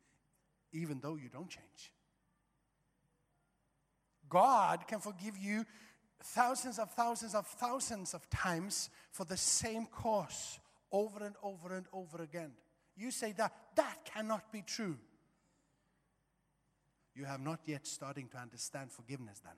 [0.72, 1.92] even though you don't change.
[4.30, 5.66] God can forgive you
[6.22, 10.58] thousands of thousands of thousands of times for the same cause
[10.92, 12.52] over and over and over again.
[12.96, 14.96] You say that that cannot be true.
[17.14, 19.54] You have not yet starting to understand forgiveness then.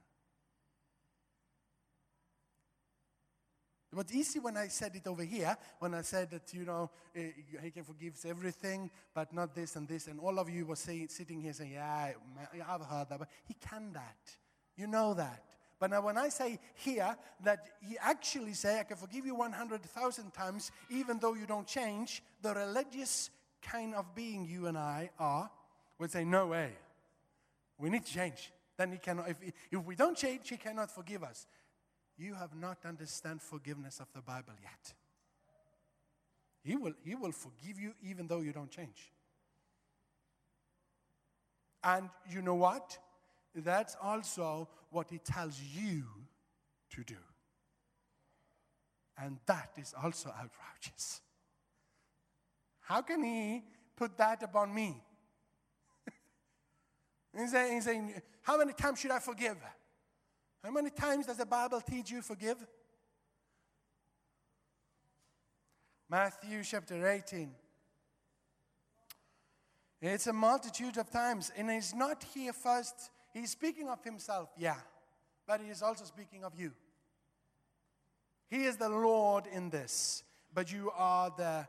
[3.93, 6.91] It was easy when I said it over here, when I said that, you know,
[7.15, 7.29] eh,
[7.63, 10.07] he can forgive everything, but not this and this.
[10.07, 12.13] And all of you were saying, sitting here saying, yeah,
[12.67, 13.19] I've heard that.
[13.19, 14.37] But he can that.
[14.83, 15.45] You know that.
[15.79, 20.35] But now when I say here that he actually say, I can forgive you 100,000
[20.35, 23.31] times, even though you don't change, the religious
[23.63, 25.49] kind of being you and I are
[26.01, 26.73] would say, no way.
[27.79, 28.51] We need to change.
[28.77, 29.37] Then he cannot, if,
[29.71, 31.47] if we don't change, he cannot forgive us.
[32.19, 34.95] You have not understand forgiveness of the Bible yet.
[36.65, 39.13] He will, he will forgive you even though you don't change.
[41.85, 42.99] And you know what?
[43.55, 46.05] That's also what he tells you
[46.91, 47.17] to do.
[49.19, 51.21] And that is also outrageous.
[52.81, 53.63] How can he
[53.97, 55.03] put that upon me?
[57.37, 59.57] he's, saying, he's saying, How many times should I forgive?
[60.65, 62.57] How many times does the Bible teach you forgive?
[66.09, 67.51] Matthew chapter 18.
[70.03, 73.12] It's a multitude of times, and he's not here first.
[73.33, 74.77] He's speaking of himself, yeah,
[75.47, 76.73] but he is also speaking of you.
[78.49, 81.67] He is the Lord in this, but you are the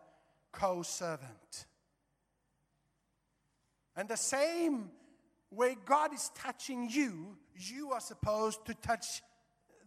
[0.51, 1.65] co servant.
[3.95, 4.91] And the same
[5.51, 9.21] way God is touching you, you are supposed to touch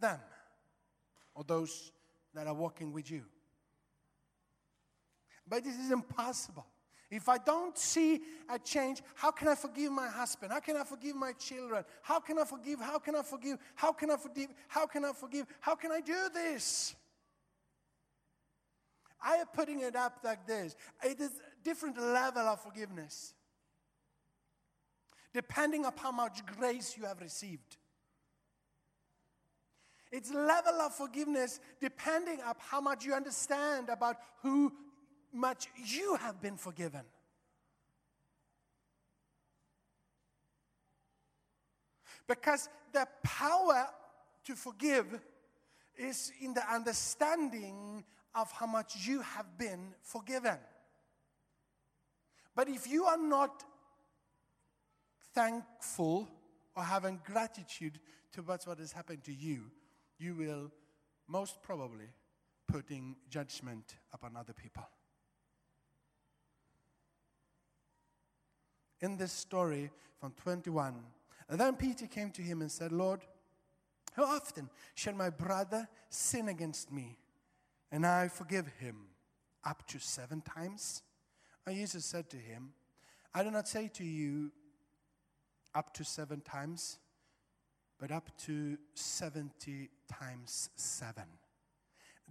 [0.01, 0.21] them
[1.35, 1.93] or those
[2.35, 3.25] that are walking with you.
[5.47, 6.67] But this is impossible.
[7.11, 10.53] If I don't see a change, how can I forgive my husband?
[10.53, 11.85] How can I forgive my children?
[12.03, 12.81] How can I forgive?
[12.81, 13.59] How can I forgive?
[13.77, 14.49] How can I forgive?
[14.69, 15.47] How can I forgive?
[15.61, 16.97] How can I do this?
[19.23, 20.75] I am putting it up like this.
[21.03, 23.35] It is a different level of forgiveness.
[25.33, 27.77] Depending upon how much grace you have received.
[30.11, 34.73] It's level of forgiveness depending on how much you understand about who
[35.33, 37.03] much you have been forgiven.
[42.27, 43.87] Because the power
[44.45, 45.21] to forgive
[45.97, 50.59] is in the understanding of how much you have been forgiven.
[52.55, 53.65] But if you are not
[55.35, 56.29] thankful
[56.75, 57.99] or having gratitude
[58.33, 59.71] towards what has happened to you,
[60.19, 60.71] you will
[61.29, 62.07] most probably
[62.67, 64.87] putting judgment upon other people.
[69.01, 70.95] In this story from 21,
[71.49, 73.21] and then Peter came to him and said, Lord,
[74.15, 77.19] how often shall my brother sin against me
[77.93, 78.97] and I forgive him?
[79.65, 81.03] Up to seven times?
[81.67, 82.73] And Jesus said to him,
[83.35, 84.53] I do not say to you
[85.75, 86.99] up to seven times,
[87.99, 91.25] but up to 70 times seven.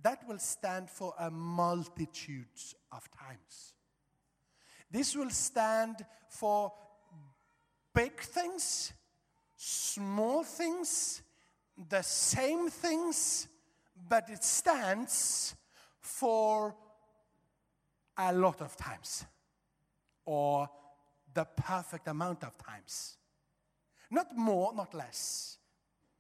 [0.02, 2.48] That will stand for a multitude
[2.92, 3.75] of times.
[4.90, 6.72] This will stand for
[7.94, 8.94] big things,
[9.56, 11.22] small things,
[11.90, 13.48] the same things,
[14.08, 15.56] but it stands
[16.00, 16.76] for
[18.18, 19.26] a lot of times
[20.26, 20.70] or
[21.34, 23.18] the perfect amount of times.
[24.10, 25.58] Not more, not less.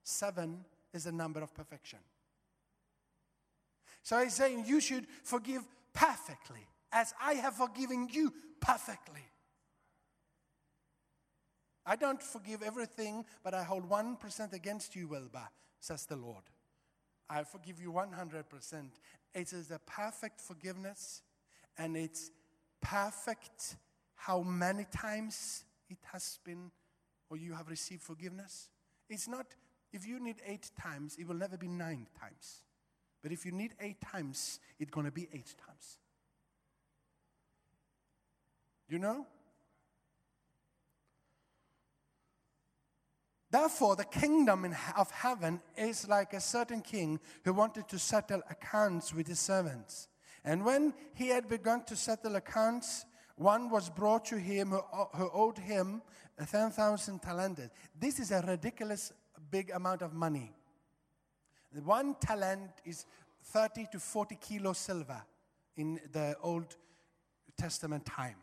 [0.03, 1.99] Seven is the number of perfection.
[4.03, 5.63] So he's saying you should forgive
[5.93, 8.34] perfectly, as I have forgiven you
[8.66, 9.22] perfectly.
[11.86, 15.47] I don't forgive everything, but I hold 1% against you, Wilbur,
[15.80, 16.43] says the Lord.
[17.30, 18.89] I forgive you 100%.
[19.36, 21.22] It is a perfect forgiveness,
[21.78, 22.32] and it's
[22.82, 23.76] perfect
[24.16, 26.72] how many times it has been
[27.30, 28.70] or you have received forgiveness.
[29.09, 29.45] It's not,
[29.93, 32.61] if you need eight times, it will never be nine times
[33.22, 35.97] But if you need eight times, it's going to be eight times.
[38.88, 39.26] You know?
[43.52, 49.14] Therefore, the kingdom of heaven is like a certain king who wanted to settle accounts
[49.14, 50.10] with his servants.
[50.44, 53.06] And when he had begun to settle accounts,
[53.38, 56.02] one was brought to him who, owed him
[56.38, 57.62] 10,000 talents.
[57.98, 59.14] This is a ridiculous
[59.50, 60.54] big amount of money.
[61.84, 63.06] One talent is
[63.44, 65.22] 30 to 40 kilo silver
[65.78, 66.76] in the Old
[67.58, 68.38] Testament time.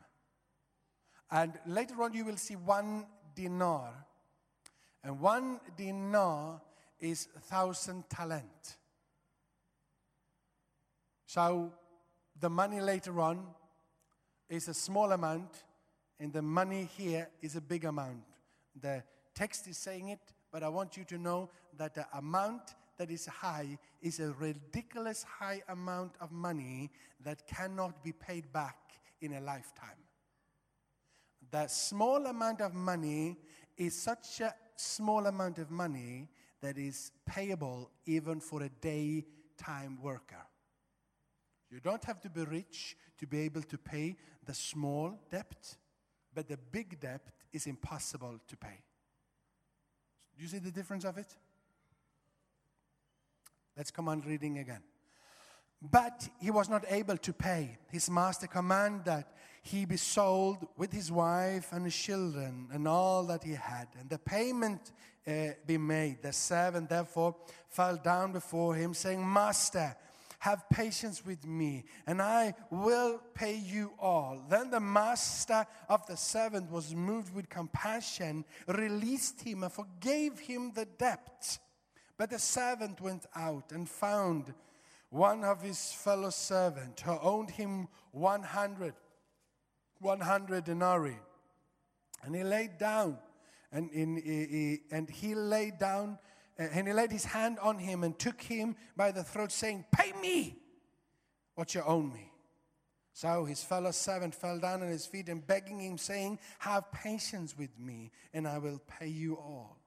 [1.33, 3.91] And later on, you will see one dinar.
[5.03, 6.61] And one dinar
[7.01, 8.77] is thousand talent.
[11.27, 11.73] So
[12.39, 13.47] the money later on
[14.51, 15.65] is a small amount,
[16.21, 18.25] and the money here is a big amount.
[18.79, 19.03] The
[19.35, 20.21] text is saying it,
[20.53, 25.25] but I want you to know that the amount that is high is a ridiculous
[25.25, 26.91] high amount of money
[27.25, 28.77] that cannot be paid back
[29.23, 30.02] in a lifetime.
[31.53, 33.37] The small amount of money
[33.77, 36.31] is such a small amount of money
[36.63, 40.47] that is payable even for a daytime worker.
[41.71, 45.77] You don't have to be rich to be able to pay the small debt,
[46.35, 48.81] but the big debt is impossible to pay.
[50.37, 51.35] Do you see the difference of it?
[53.77, 54.83] Let's come on reading again.
[55.83, 57.77] But he was not able to pay.
[57.91, 59.33] His master commanded that
[59.63, 64.11] he be sold with his wife and his children and all that he had, and
[64.11, 64.93] the payment
[65.27, 66.21] uh, be made.
[66.23, 67.37] The servant therefore
[67.69, 69.97] fell down before him, saying, Master,
[70.41, 74.45] have patience with me, and I will pay you all.
[74.51, 80.73] Then the master of the servant was moved with compassion, released him, and forgave him
[80.75, 81.59] the debt.
[82.17, 84.53] But the servant went out and found
[85.11, 88.95] one of his fellow servants who owed him 100,
[90.03, 91.19] 100 denarii.
[92.25, 93.19] And he laid down,
[93.73, 96.19] and, in, he- he- and he laid down,
[96.59, 99.85] uh, and he laid his hand on him and took him by the throat, saying,
[99.91, 100.59] Pay me
[101.55, 102.31] what you owe me.
[103.15, 107.57] So his fellow servant fell down on his feet and begging him, saying, Have patience
[107.57, 109.79] with me, and I will pay you all.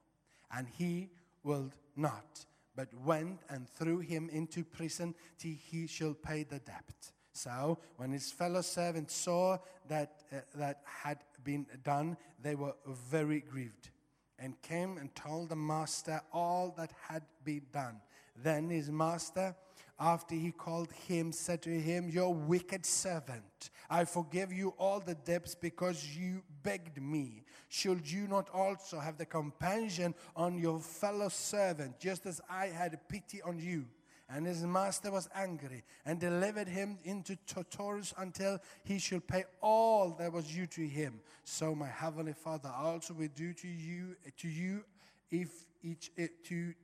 [0.54, 1.10] And he
[1.42, 2.44] willed not,
[2.76, 7.12] but went and threw him into prison till he shall pay the debt.
[7.36, 9.58] So when his fellow servants saw
[9.88, 13.90] that uh, that had been done, they were very grieved,
[14.38, 18.00] and came and told the master all that had been done.
[18.42, 19.54] Then his master,
[20.00, 25.14] after he called him, said to him, Your wicked servant, I forgive you all the
[25.14, 27.44] debts because you begged me.
[27.68, 32.98] Should you not also have the compassion on your fellow servant, just as I had
[33.08, 33.84] pity on you?
[34.28, 40.10] And his master was angry and delivered him into tortures until he should pay all
[40.18, 41.20] that was due to him.
[41.44, 44.84] So my heavenly Father also will do to you to you
[45.30, 45.50] if
[45.82, 46.74] each eh, to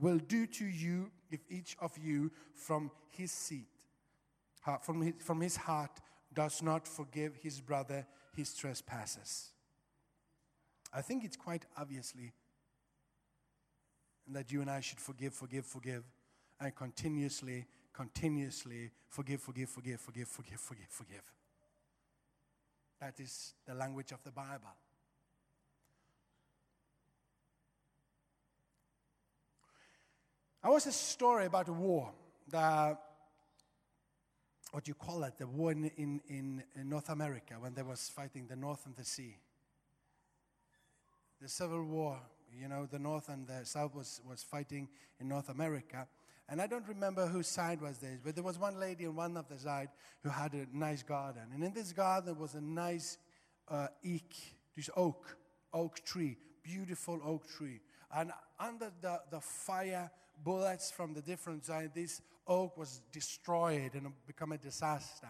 [0.00, 3.68] will do to you if each of you from his seat
[4.80, 6.00] from his, from his heart
[6.34, 8.06] does not forgive his brother
[8.36, 9.50] his trespasses.
[10.92, 12.32] I think it's quite obviously
[14.28, 16.04] that you and I should forgive, forgive, forgive,
[16.62, 21.32] and continuously, continuously forgive, forgive, forgive, forgive, forgive, forgive, forgive.
[23.00, 24.70] That is the language of the Bible.
[30.62, 32.12] I was a story about a war,
[32.48, 32.96] the,
[34.70, 38.08] what you call it, the war in, in, in, in North America when they was
[38.08, 39.36] fighting the North and the Sea.
[41.40, 42.20] The Civil War,
[42.56, 44.88] you know, the North and the South was, was fighting
[45.18, 46.06] in North America.
[46.48, 49.36] And I don't remember whose side was this, but there was one lady on one
[49.36, 49.88] of the side
[50.22, 51.42] who had a nice garden.
[51.54, 53.18] And in this garden was a nice
[53.68, 54.34] uh, eek,
[54.76, 55.36] this oak,
[55.72, 57.80] oak tree, beautiful oak tree.
[58.14, 60.10] And under the, the fire
[60.44, 65.28] bullets from the different sides, this oak was destroyed and become a disaster.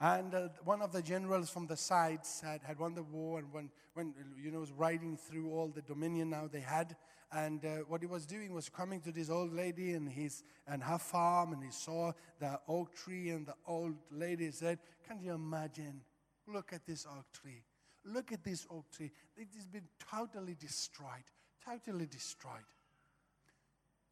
[0.00, 3.52] And uh, one of the generals from the sides had, had won the war and
[3.52, 6.96] when, when, you know, was riding through all the dominion now they had.
[7.32, 10.82] And uh, what he was doing was coming to this old lady and, his, and
[10.82, 15.32] her farm, and he saw the oak tree, and the old lady said, Can you
[15.32, 16.00] imagine?
[16.46, 17.62] Look at this oak tree.
[18.04, 19.10] Look at this oak tree.
[19.36, 21.24] It has been totally destroyed,
[21.64, 22.52] totally destroyed.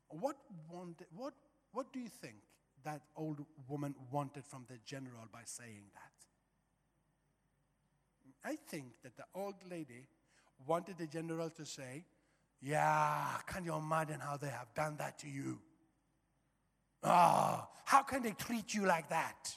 [0.08, 0.36] What,
[0.70, 1.34] wanted, what,
[1.72, 2.34] what do you think
[2.84, 6.10] that old woman wanted from the general by saying that?
[8.44, 10.06] I think that the old lady
[10.66, 12.04] wanted the general to say,
[12.66, 15.58] Yeah, can you imagine how they have done that to you?
[17.02, 19.54] Ah, how can they treat you like that?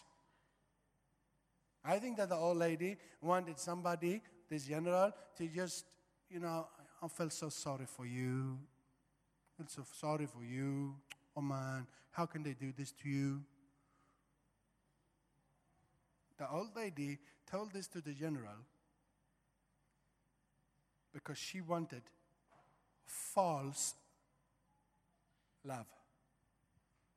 [1.85, 5.85] I think that the old lady wanted somebody, this general, to just,
[6.29, 6.67] you know,
[7.01, 8.59] I feel so sorry for you.
[9.53, 10.93] I feel so sorry for you.
[11.37, 13.41] Oh man, how can they do this to you?
[16.37, 18.65] The old lady told this to the general
[21.13, 22.01] because she wanted
[23.07, 23.95] false
[25.63, 25.87] love.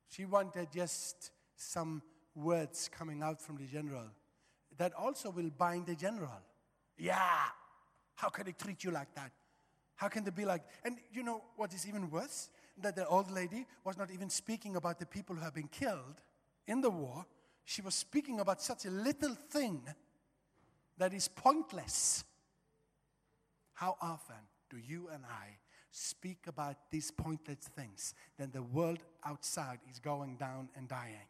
[0.09, 2.03] She wanted just some
[2.34, 4.07] words coming out from the general
[4.78, 6.41] that also will bind the general.
[6.97, 7.45] Yeah,
[8.14, 9.30] how can they treat you like that?
[9.97, 12.49] How can they be like, and you know what is even worse?
[12.78, 16.22] That the old lady was not even speaking about the people who have been killed
[16.66, 17.26] in the war.
[17.64, 19.82] She was speaking about such a little thing
[20.97, 22.24] that is pointless.
[23.74, 24.36] How often
[24.70, 25.59] do you and I
[25.91, 28.14] speak about these pointless things?
[28.38, 31.28] Then the world outside is going down and dying.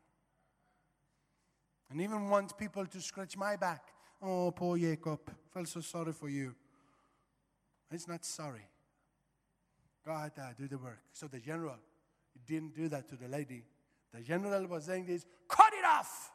[1.90, 3.88] And even want people to scratch my back.
[4.22, 5.20] Oh, poor Jacob.
[5.52, 6.54] Felt so sorry for you.
[7.90, 8.66] It's not sorry.
[10.04, 11.00] Go ahead there, do the work.
[11.12, 11.76] So the general
[12.46, 13.64] didn't do that to the lady.
[14.14, 16.32] The general was saying this cut it off.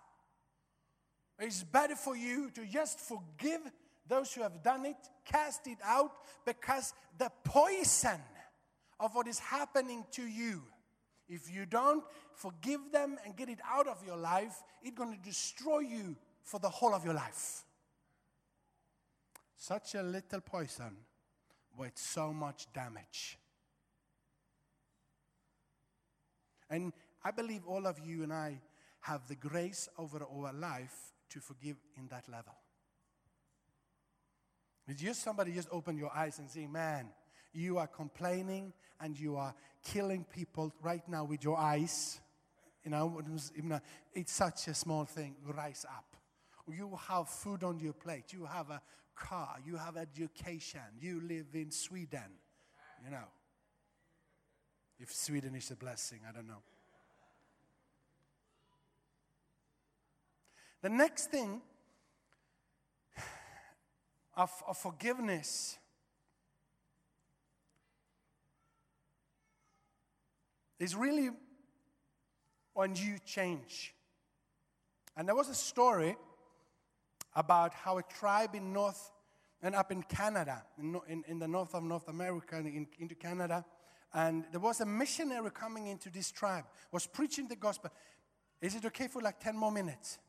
[1.40, 3.62] It's better for you to just forgive
[4.08, 6.12] those who have done it, cast it out,
[6.46, 8.22] because the poison
[9.00, 10.62] of what is happening to you,
[11.28, 12.04] if you don't
[12.36, 16.60] forgive them and get it out of your life, it's going to destroy you for
[16.60, 17.64] the whole of your life.
[19.58, 20.98] Such a little poison
[21.76, 23.38] with so much damage.
[26.70, 26.94] And
[27.24, 28.62] I believe all of you and I
[29.02, 32.54] have the grace over our life to forgive in that level.
[34.88, 37.08] It's just somebody just open your eyes and say, man,
[37.54, 42.20] you are complaining and you are killing people right now with your eyes.
[42.84, 43.22] You know,
[44.14, 45.36] it's such a small thing.
[45.44, 46.06] Rise up.
[46.68, 48.32] You have food on your plate.
[48.32, 48.82] You have a
[49.16, 49.58] car.
[49.66, 50.82] You have education.
[51.00, 52.40] You live in Sweden.
[53.04, 53.28] You know.
[55.00, 56.62] If Sweden is a blessing, I don't know.
[60.82, 61.62] The next thing
[64.36, 65.78] of, of forgiveness
[70.80, 71.30] is really
[72.74, 73.94] when you change.
[75.16, 76.16] And there was a story
[77.36, 79.12] about how a tribe in North
[79.62, 83.66] and up in Canada, in, in, in the north of North America, in, into Canada,
[84.14, 87.90] and there was a missionary coming into this tribe, was preaching the gospel.
[88.62, 90.20] Is it okay for like 10 more minutes?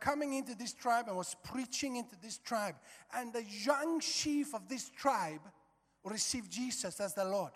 [0.00, 2.76] Coming into this tribe and was preaching into this tribe.
[3.14, 5.40] And the young chief of this tribe
[6.04, 7.52] received Jesus as the Lord.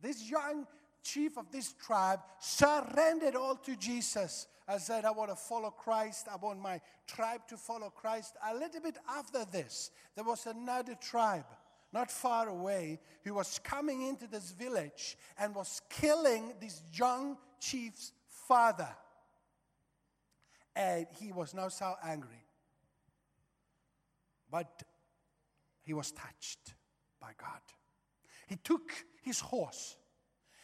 [0.00, 0.66] This young
[1.02, 6.28] chief of this tribe surrendered all to Jesus and said, I want to follow Christ.
[6.32, 8.36] I want my tribe to follow Christ.
[8.50, 11.44] A little bit after this, there was another tribe
[11.92, 18.12] not far away who was coming into this village and was killing this young chief's
[18.48, 18.88] father.
[20.76, 22.44] And he was now so angry.
[24.50, 24.82] But
[25.82, 26.74] he was touched
[27.20, 27.60] by God.
[28.46, 29.96] He took his horse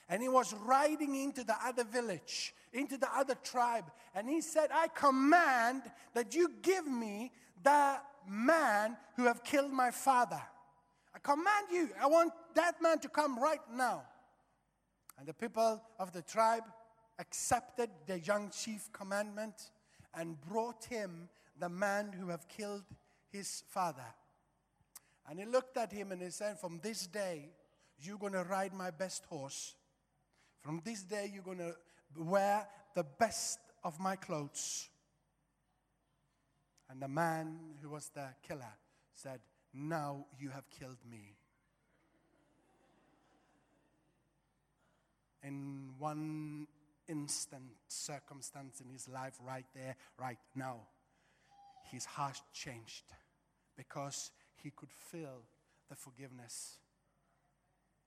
[0.09, 3.91] and he was riding into the other village, into the other tribe.
[4.15, 5.83] And he said, I command
[6.15, 7.31] that you give me
[7.63, 7.97] the
[8.29, 10.43] man who have killed my father.
[11.15, 14.03] I command you, I want that man to come right now.
[15.19, 16.65] And the people of the tribe
[17.19, 19.71] accepted the young chief commandment
[20.15, 22.85] and brought him the man who have killed
[23.31, 24.15] his father.
[25.29, 27.51] And he looked at him and he said, From this day,
[28.01, 29.75] you're going to ride my best horse.
[30.61, 31.75] From this day, you're going to
[32.17, 34.89] wear the best of my clothes.
[36.91, 38.75] And the man who was the killer
[39.15, 39.41] said,
[39.73, 41.37] Now you have killed me.
[45.43, 46.67] In one
[47.11, 50.77] instant circumstance in his life, right there, right now,
[51.91, 53.05] his heart changed
[53.77, 54.31] because
[54.63, 55.43] he could feel
[55.89, 56.79] the forgiveness.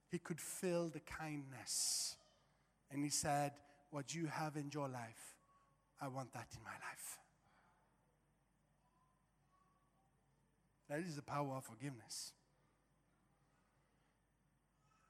[0.10, 2.16] He could feel the kindness.
[2.92, 3.52] And he said,
[3.90, 5.36] What you have in your life,
[6.02, 7.20] I want that in my life.
[10.90, 12.34] That is the power of forgiveness.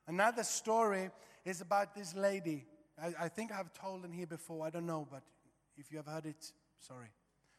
[0.08, 1.10] Another story
[1.46, 2.66] is about this lady.
[3.02, 5.24] I, I think I've told in here before, I don't know, but
[5.78, 7.08] if you have heard it, sorry.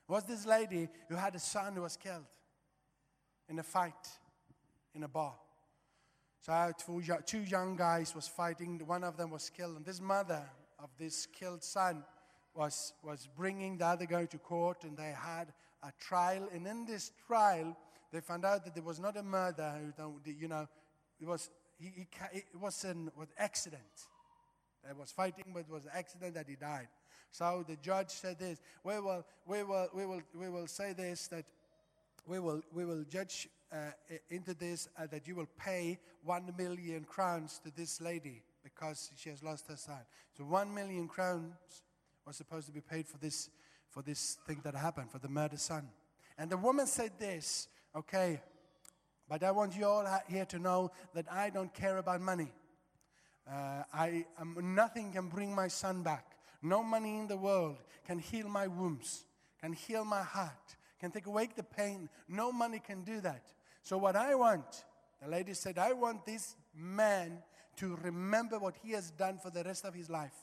[0.08, 2.24] It was this lady who had a son who was killed
[3.48, 4.08] in a fight
[4.94, 5.34] in a bar.
[6.40, 8.80] So I had two, two young guys was fighting.
[8.86, 10.42] One of them was killed, and this mother
[10.78, 12.04] of this killed son
[12.54, 16.48] was, was bringing the other guy to court, and they had a trial.
[16.52, 17.76] And in this trial,
[18.12, 19.80] they found out that there was not a murder.
[20.24, 20.68] You know,
[21.20, 23.82] it was he, he, it was an accident.
[24.86, 26.88] They was fighting, but it was an accident that he died.
[27.30, 31.26] So the judge said this: We will, we will, we will, we will say this
[31.28, 31.44] that
[32.26, 33.76] we will, we will judge uh,
[34.30, 39.30] into this uh, that you will pay one million crowns to this lady because she
[39.30, 40.00] has lost her son.
[40.36, 41.52] So one million crowns
[42.26, 43.50] was supposed to be paid for this,
[43.90, 45.88] for this thing that happened, for the murdered son.
[46.38, 48.40] And the woman said this, okay,
[49.28, 52.50] but I want you all here to know that I don't care about money.
[53.50, 56.36] Uh, I, um, nothing can bring my son back.
[56.62, 57.76] No money in the world
[58.06, 59.24] can heal my wounds,
[59.60, 62.08] can heal my heart, can take away the pain.
[62.28, 63.52] No money can do that.
[63.82, 64.84] So, what I want,
[65.22, 67.42] the lady said, I want this man
[67.76, 70.34] to remember what he has done for the rest of his life.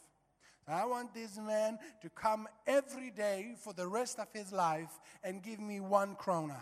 [0.68, 5.44] I want this man to come every day for the rest of his life and
[5.44, 6.60] give me one krona.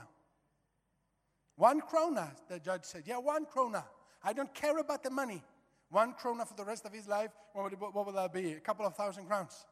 [1.57, 3.03] One krona, the judge said.
[3.05, 3.83] Yeah, one krona.
[4.23, 5.43] I don't care about the money.
[5.89, 8.53] One krona for the rest of his life, what would, what would that be?
[8.53, 9.65] A couple of thousand crowns.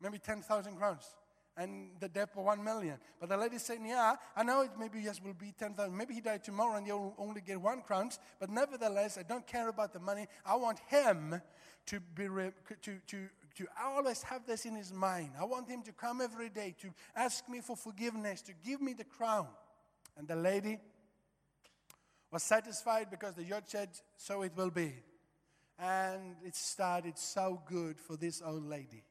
[0.00, 1.04] Maybe 10,000 crowns.
[1.56, 2.98] And the debt for one million.
[3.18, 5.96] But the lady saying, Yeah, I know it maybe yes will be 10,000.
[5.96, 8.20] Maybe he died tomorrow and you'll only get one crowns.
[8.38, 10.26] But nevertheless, I don't care about the money.
[10.46, 11.40] I want him
[11.86, 15.30] to be re- to, to, to always have this in his mind.
[15.40, 18.92] I want him to come every day to ask me for forgiveness, to give me
[18.92, 19.48] the crown.
[20.16, 20.78] And the lady
[22.30, 24.92] was satisfied because the judge said, So it will be.
[25.78, 29.04] And it started so good for this old lady.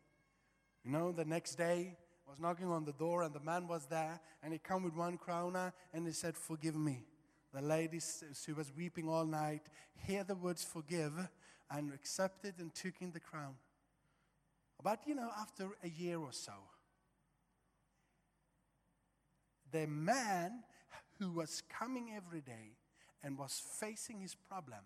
[0.84, 1.96] You know, the next day,
[2.26, 4.94] I was knocking on the door, and the man was there, and he come with
[4.94, 7.06] one krona, and he said, "Forgive me."
[7.54, 8.02] The lady,
[8.34, 9.62] she was weeping all night,
[9.96, 11.30] hear the words "forgive,"
[11.70, 13.56] and accepted and took in the crown.
[14.84, 16.54] But you know, after a year or so,
[19.72, 20.64] the man
[21.20, 22.78] who was coming every day
[23.24, 24.84] and was facing his problem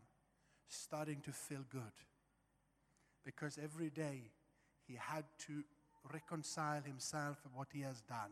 [0.71, 1.91] starting to feel good
[3.25, 4.31] because every day
[4.87, 5.63] he had to
[6.11, 8.31] reconcile himself with what he has done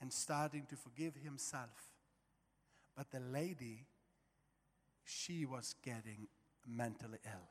[0.00, 1.90] and starting to forgive himself.
[2.96, 3.86] But the lady,
[5.04, 6.28] she was getting
[6.66, 7.48] mentally ill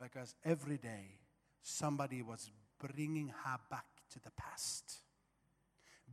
[0.00, 1.18] because every day
[1.62, 4.98] somebody was bringing her back to the past,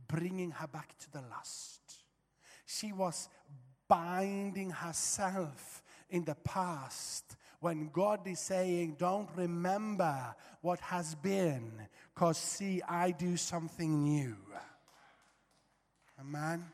[0.06, 1.80] bringing her back to the lust.
[2.66, 3.28] She was
[3.88, 11.72] binding herself in the past when God is saying, Don't remember what has been,
[12.14, 14.36] because see, I do something new.
[16.20, 16.64] Amen.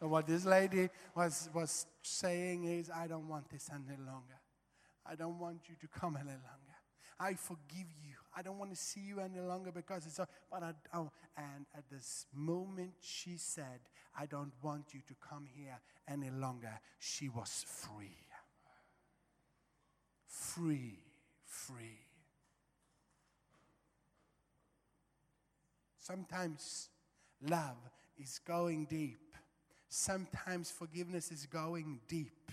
[0.00, 4.38] So what this lady was, was saying is, I don't want this any longer.
[5.06, 6.74] I don't want you to come any longer.
[7.18, 8.13] I forgive you.
[8.36, 10.18] I don't want to see you any longer because it's.
[10.18, 13.80] A, but I, oh, and at this moment she said,
[14.18, 15.78] "I don't want you to come here
[16.08, 18.16] any longer." She was free.
[20.26, 20.98] Free,
[21.46, 22.00] free.
[25.98, 26.90] Sometimes
[27.48, 27.76] love
[28.18, 29.36] is going deep.
[29.88, 32.50] Sometimes forgiveness is going deep.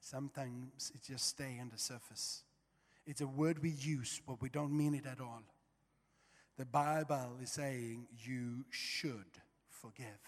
[0.00, 2.42] Sometimes it just stay on the surface.
[3.10, 5.42] It's a word we use, but we don't mean it at all.
[6.56, 9.26] The Bible is saying you should
[9.68, 10.20] forgive.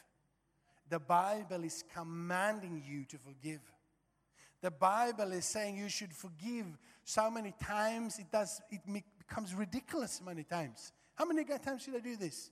[0.91, 3.61] The Bible is commanding you to forgive.
[4.63, 6.67] The Bible is saying you should forgive
[7.05, 8.81] so many times it does it
[9.21, 10.93] becomes ridiculous many times.
[11.15, 12.51] How many times should I do this?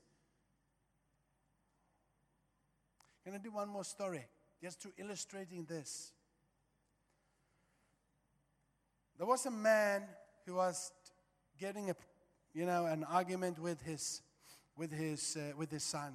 [3.25, 4.25] Can I do one more story
[4.63, 6.13] just to illustrating this?
[9.19, 10.05] There was a man
[10.47, 10.93] who was
[11.59, 11.97] getting a,
[12.55, 14.23] you know, an argument with his,
[14.77, 16.15] with his, uh, with his son,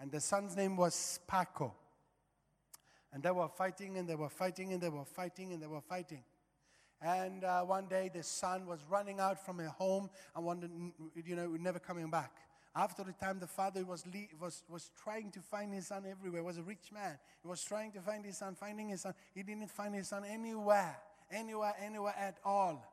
[0.00, 1.74] and the son's name was Paco.
[3.12, 5.80] And they were fighting and they were fighting and they were fighting and they were
[5.80, 6.24] fighting.
[7.00, 10.70] And uh, one day the son was running out from a home and wanted,
[11.24, 12.32] you know, never coming back.
[12.76, 14.04] After the time, the father was,
[14.40, 16.40] was, was trying to find his son everywhere.
[16.40, 17.18] He was a rich man.
[17.40, 19.14] He was trying to find his son, finding his son.
[19.32, 20.96] He didn't find his son anywhere,
[21.30, 22.84] anywhere, anywhere at all.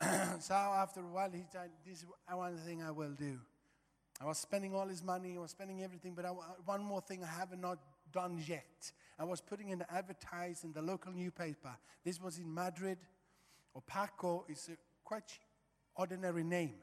[0.40, 3.38] so after a while, he said, This is one thing I will do.
[4.20, 6.30] I was spending all his money, I was spending everything, but I,
[6.64, 7.78] one more thing I have not
[8.12, 8.92] done yet.
[9.18, 11.76] I was putting in the advertise in the local newspaper.
[12.04, 12.98] This was in Madrid.
[13.76, 15.38] Opaco is a quite
[15.96, 16.74] ordinary name,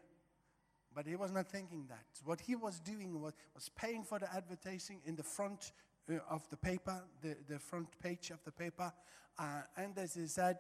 [0.93, 2.05] but he was not thinking that.
[2.23, 5.71] What he was doing was, was paying for the advertising in the front
[6.09, 8.91] uh, of the paper, the, the front page of the paper.
[9.37, 10.57] Uh, and as he said,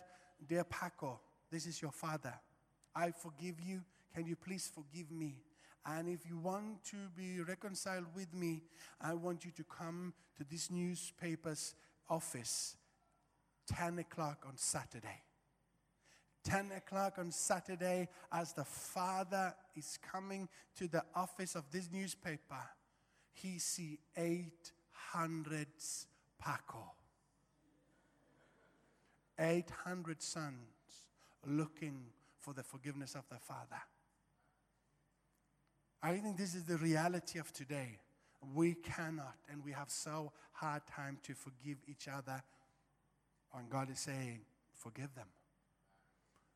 [0.47, 1.19] Dear Paco,
[1.53, 2.33] this is your father.
[2.95, 3.81] I forgive you.
[4.13, 5.35] Can you please forgive me?
[5.85, 8.63] And if you want to be reconciled with me,
[8.99, 11.75] I want you to come to this newspaper's
[12.09, 12.75] office
[13.67, 15.21] 10 o'clock on Saturday.
[16.43, 22.63] 10 o'clock on Saturday, as the father is coming to the office of this newspaper,
[23.31, 25.67] he see 800
[26.39, 26.91] Paco.
[29.39, 30.72] 800 sons
[31.45, 32.05] looking
[32.39, 33.81] for the forgiveness of the father.
[36.01, 37.99] I think this is the reality of today.
[38.53, 42.43] We cannot, and we have so hard time to forgive each other.
[43.55, 44.41] And God is saying,
[44.75, 45.27] forgive them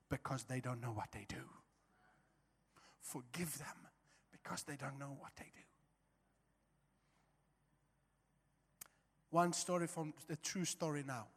[0.09, 1.43] because they don't know what they do.
[3.01, 3.77] Forgive them
[4.31, 5.61] because they don't know what they do.
[9.29, 11.27] One story from the true story now.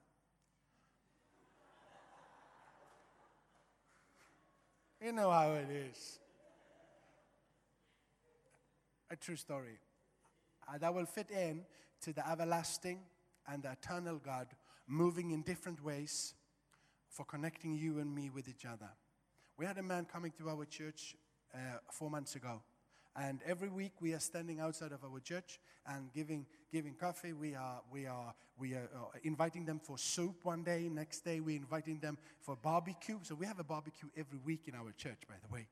[5.03, 6.19] You know how it is.
[9.11, 9.79] A true story.
[10.69, 11.63] Uh, that will fit in
[12.03, 13.01] to the everlasting
[13.49, 14.49] and the eternal God
[14.87, 16.35] moving in different ways
[17.09, 18.91] for connecting you and me with each other.
[19.57, 21.17] We had a man coming to our church
[21.55, 21.59] uh,
[21.91, 22.61] four months ago.
[23.17, 27.33] And every week we are standing outside of our church and giving, giving coffee.
[27.33, 30.89] We are, we, are, we are uh, inviting them for soup one day.
[30.91, 33.19] Next day we're inviting them for barbecue.
[33.23, 35.67] So we have a barbecue every week in our church, by the way.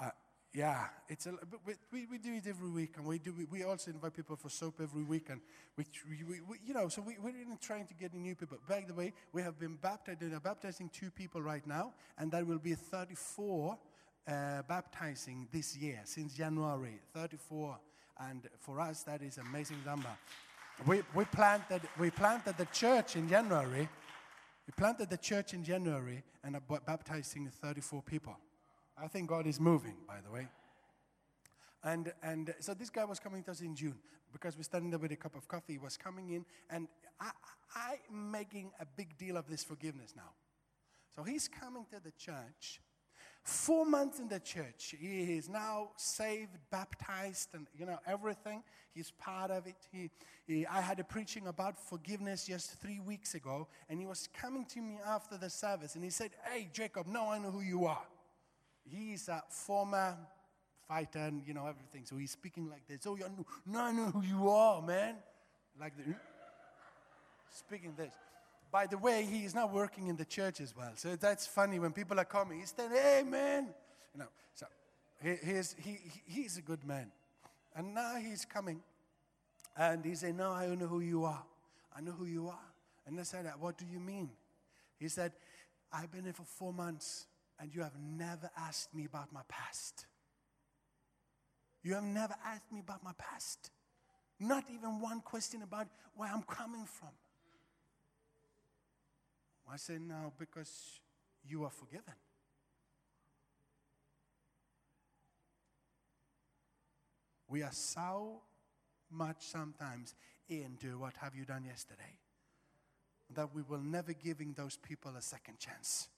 [0.00, 0.10] Uh,
[0.54, 1.58] yeah, it's a, but
[1.90, 3.34] we, we, do it every week, and we do.
[3.50, 5.40] We, also invite people for soup every week, and
[5.76, 8.58] we, we, we, you know, so we, we're really trying to get new people.
[8.68, 10.20] By the way, we have been baptized.
[10.44, 13.76] Baptizing two people right now, and there will be 34
[14.26, 17.00] uh, baptizing this year since January.
[17.12, 17.78] 34,
[18.20, 20.16] and for us that is amazing number.
[20.86, 23.88] We we planted we planted the church in January.
[24.66, 28.36] We planted the church in January and are baptizing 34 people.
[28.96, 30.48] I think God is moving, by the way.
[31.82, 33.96] And, and so this guy was coming to us in June
[34.32, 35.74] because we're standing there with a cup of coffee.
[35.74, 36.88] He was coming in, and
[37.20, 37.30] I,
[37.74, 40.32] I, I'm making a big deal of this forgiveness now.
[41.14, 42.80] So he's coming to the church.
[43.44, 48.62] Four months in the church, he is now saved, baptized, and you know everything.
[48.94, 49.76] He's part of it.
[49.92, 50.10] He,
[50.46, 54.64] he, I had a preaching about forgiveness just three weeks ago, and he was coming
[54.66, 57.84] to me after the service, and he said, "Hey, Jacob, now I know who you
[57.84, 58.06] are."
[58.82, 60.16] He's a former
[60.88, 62.06] fighter and you know everything.
[62.06, 63.06] So he's speaking like this.
[63.06, 65.16] Oh, you know, now I know who you are, man.
[65.78, 66.14] Like the,
[67.50, 68.14] speaking this.
[68.74, 70.90] By the way, he is now working in the church as well.
[70.96, 72.58] So that's funny when people are coming.
[72.58, 73.72] He's saying, "Hey, man,"
[74.12, 74.26] you know.
[74.52, 74.66] So
[75.22, 77.12] he, he's he, he- he's a good man,
[77.76, 78.82] and now he's coming,
[79.76, 81.44] and he said, "No, I know who you are.
[81.96, 82.66] I know who you are."
[83.06, 84.28] And I said, "What do you mean?"
[84.98, 85.30] He said,
[85.92, 87.28] "I've been here for four months,
[87.60, 90.06] and you have never asked me about my past."
[91.84, 93.70] You have never asked me about my past.
[94.40, 97.10] Not even one question about where I'm coming from.
[99.72, 101.00] I say, No, because
[101.46, 102.14] you are forgiven.
[107.48, 108.40] We are so
[109.10, 110.14] much sometimes
[110.48, 112.18] into what have you done yesterday
[113.34, 116.08] that we will never giving those people a second chance.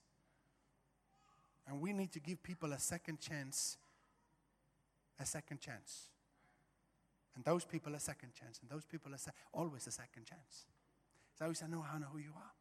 [1.67, 3.77] And we need to give people a second chance
[5.19, 6.09] a second chance.
[7.35, 8.59] And those people a second chance.
[8.61, 10.65] And those people a se- always a second chance.
[11.37, 12.51] So we say, no, I know who you are.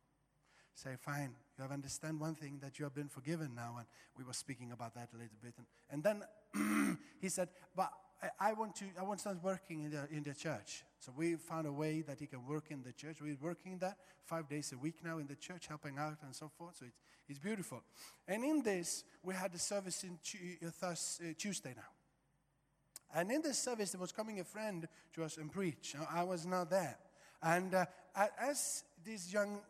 [0.76, 3.76] Say, fine, you have understand one thing that you have been forgiven now.
[3.78, 5.54] And we were speaking about that a little bit.
[5.56, 7.90] And, and then he said, but
[8.22, 10.84] I, I want to, I want to start working in the, in the church.
[11.00, 13.22] So we found a way that he can work in the church.
[13.22, 13.96] We're working there
[14.26, 16.76] five days a week now in the church, helping out and so forth.
[16.78, 17.82] So it's, it's beautiful.
[18.28, 20.18] And in this, we had the service in
[20.62, 20.94] uh, uh,
[21.38, 23.18] Tuesday now.
[23.18, 25.94] And in this service, there was coming a friend to us and preach.
[26.12, 26.98] I was not there.
[27.42, 29.60] And uh, as this young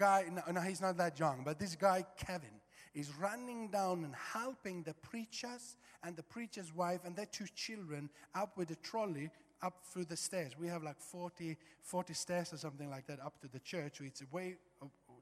[0.00, 2.58] guy, no, he's not that young, but this guy, Kevin,
[2.94, 8.08] is running down and helping the preachers and the preacher's wife and their two children
[8.34, 9.30] up with a trolley
[9.62, 10.52] up through the stairs.
[10.58, 13.98] We have like 40, 40 stairs or something like that up to the church.
[13.98, 14.56] So it's a way,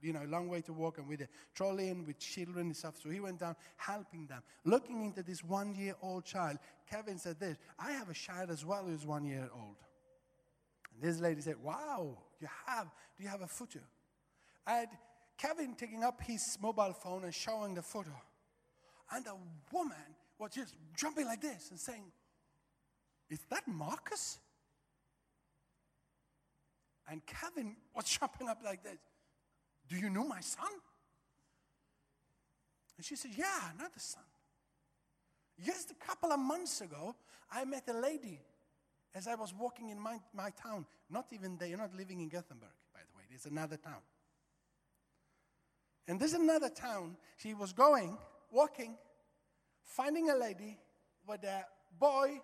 [0.00, 2.76] you know, a long way to walk and with a trolley and with children and
[2.76, 2.94] stuff.
[3.02, 4.42] So he went down helping them.
[4.64, 6.58] Looking into this one year old child,
[6.88, 9.76] Kevin said this I have a child as well who's one year old.
[10.94, 13.48] And this lady said, Wow, you have, do you have a
[14.68, 14.80] photo?
[14.80, 14.88] And
[15.36, 18.10] Kevin taking up his mobile phone and showing the photo.
[19.12, 19.34] And a
[19.72, 19.96] woman
[20.38, 22.04] was just jumping like this and saying,
[23.30, 24.38] Is that Marcus?
[27.10, 28.98] And Kevin was jumping up like this.
[29.88, 30.68] Do you know my son?
[32.96, 34.22] And she said, Yeah, another son.
[35.64, 37.16] Just a couple of months ago,
[37.50, 38.40] I met a lady
[39.14, 40.84] as I was walking in my, my town.
[41.10, 43.24] Not even there, you're not living in Gothenburg, by the way.
[43.28, 44.02] There's another town.
[46.08, 47.16] And there's another town.
[47.36, 48.16] She was going,
[48.50, 48.96] walking,
[49.84, 50.78] finding a lady
[51.26, 51.66] with a
[51.98, 52.40] boy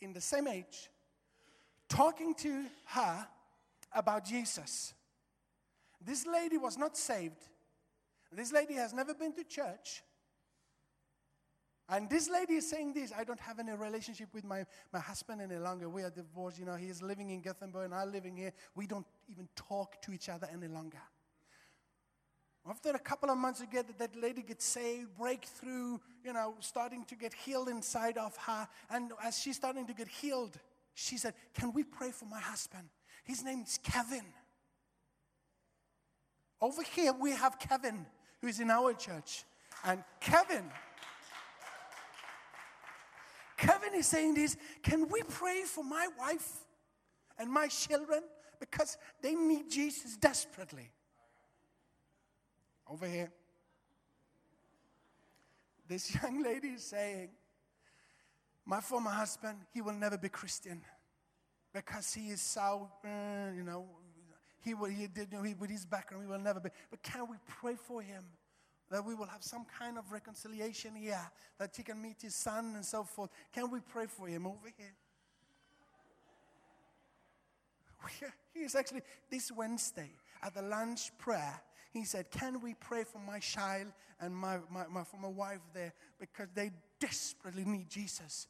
[0.00, 0.90] in the same age,
[1.88, 3.26] talking to her
[3.94, 4.92] about Jesus.
[6.04, 7.48] This lady was not saved.
[8.30, 10.02] This lady has never been to church.
[11.88, 15.40] And this lady is saying this I don't have any relationship with my, my husband
[15.40, 15.88] any longer.
[15.88, 16.58] We are divorced.
[16.58, 18.52] You know, he is living in Gothenburg and I'm living here.
[18.74, 21.02] We don't even talk to each other any longer.
[22.68, 27.16] After a couple of months together, that lady gets saved, breakthrough, you know, starting to
[27.16, 28.68] get healed inside of her.
[28.88, 30.56] And as she's starting to get healed,
[30.94, 32.88] she said, Can we pray for my husband?
[33.24, 34.24] His name is Kevin.
[36.60, 38.06] Over here, we have Kevin,
[38.40, 39.44] who is in our church.
[39.84, 40.70] And Kevin,
[43.56, 46.58] Kevin is saying this Can we pray for my wife
[47.38, 48.22] and my children?
[48.60, 50.90] Because they need Jesus desperately.
[52.90, 53.32] Over here.
[55.88, 57.30] This young lady is saying,
[58.64, 60.82] My former husband, he will never be Christian
[61.72, 63.86] because he is so, uh, you know,
[64.60, 66.68] he, will, he did, you know, he, with his background, he will never be.
[66.90, 68.24] But can we pray for him?
[68.90, 72.74] That we will have some kind of reconciliation here, that he can meet his son
[72.74, 73.30] and so forth.
[73.52, 74.94] Can we pray for him over here?
[78.54, 80.10] He is actually this Wednesday
[80.42, 81.58] at the lunch prayer.
[81.92, 83.88] He said, Can we pray for my child
[84.18, 88.46] and my, my, my, for my wife there because they desperately need Jesus?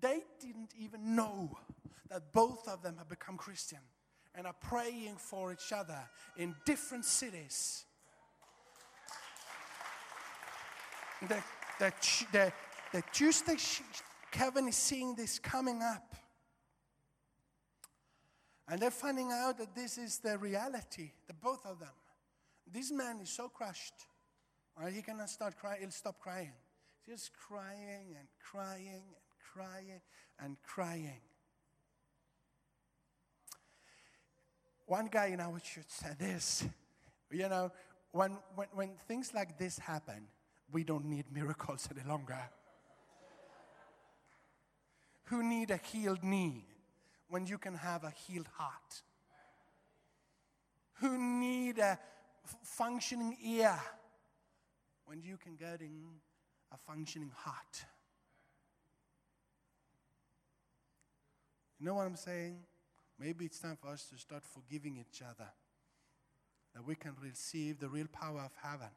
[0.00, 1.56] They didn't even know
[2.10, 3.78] that both of them have become Christian
[4.34, 5.98] and are praying for each other
[6.36, 7.84] in different cities.
[11.28, 11.40] The,
[11.78, 11.92] the,
[12.32, 12.52] the,
[12.92, 13.56] the Tuesday,
[14.32, 16.16] Kevin is seeing this coming up.
[18.68, 21.90] And they're finding out that this is the reality, the both of them.
[22.72, 23.94] This man is so crushed,
[24.80, 24.92] right?
[24.92, 26.52] He cannot start crying, he'll stop crying.
[27.06, 30.00] Just crying and crying and crying
[30.38, 31.20] and crying.
[34.86, 36.64] One guy in our church said this
[37.30, 37.72] you know,
[38.12, 40.28] when, when, when things like this happen,
[40.70, 42.38] we don't need miracles any longer.
[45.24, 46.66] Who need a healed knee
[47.28, 49.02] when you can have a healed heart?
[51.00, 51.98] Who need a
[52.64, 53.78] functioning ear
[55.06, 56.02] when you can get in
[56.72, 57.84] a functioning heart?
[61.78, 62.58] You know what I'm saying?
[63.18, 65.48] Maybe it's time for us to start forgiving each other.
[66.74, 68.88] That we can receive the real power of heaven,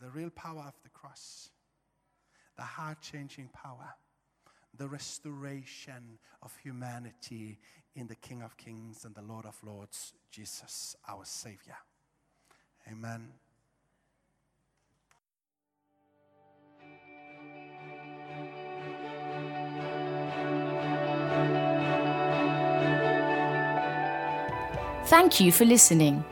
[0.00, 1.50] the real power of the cross,
[2.56, 3.94] the heart changing power,
[4.76, 7.58] the restoration of humanity
[7.94, 11.76] in the King of Kings and the Lord of Lords, Jesus, our Savior.
[12.90, 13.28] Amen.
[25.06, 26.24] Thank you for listening.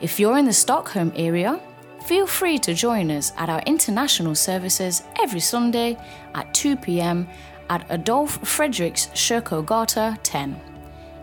[0.00, 1.60] If you're in the Stockholm area,
[2.04, 5.96] feel free to join us at our international services every Sunday
[6.34, 7.28] at 2 pm
[7.70, 10.60] at Adolf Fredriks Kyrkogata 10.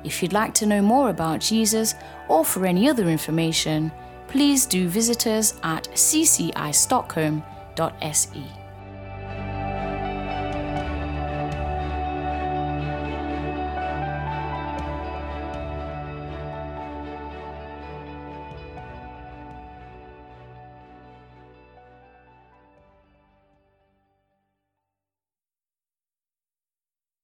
[0.04, 1.96] If you'd like to know more about Jesus
[2.30, 3.92] or for any other information,
[4.32, 8.61] please do visit us at ccistockholm.se.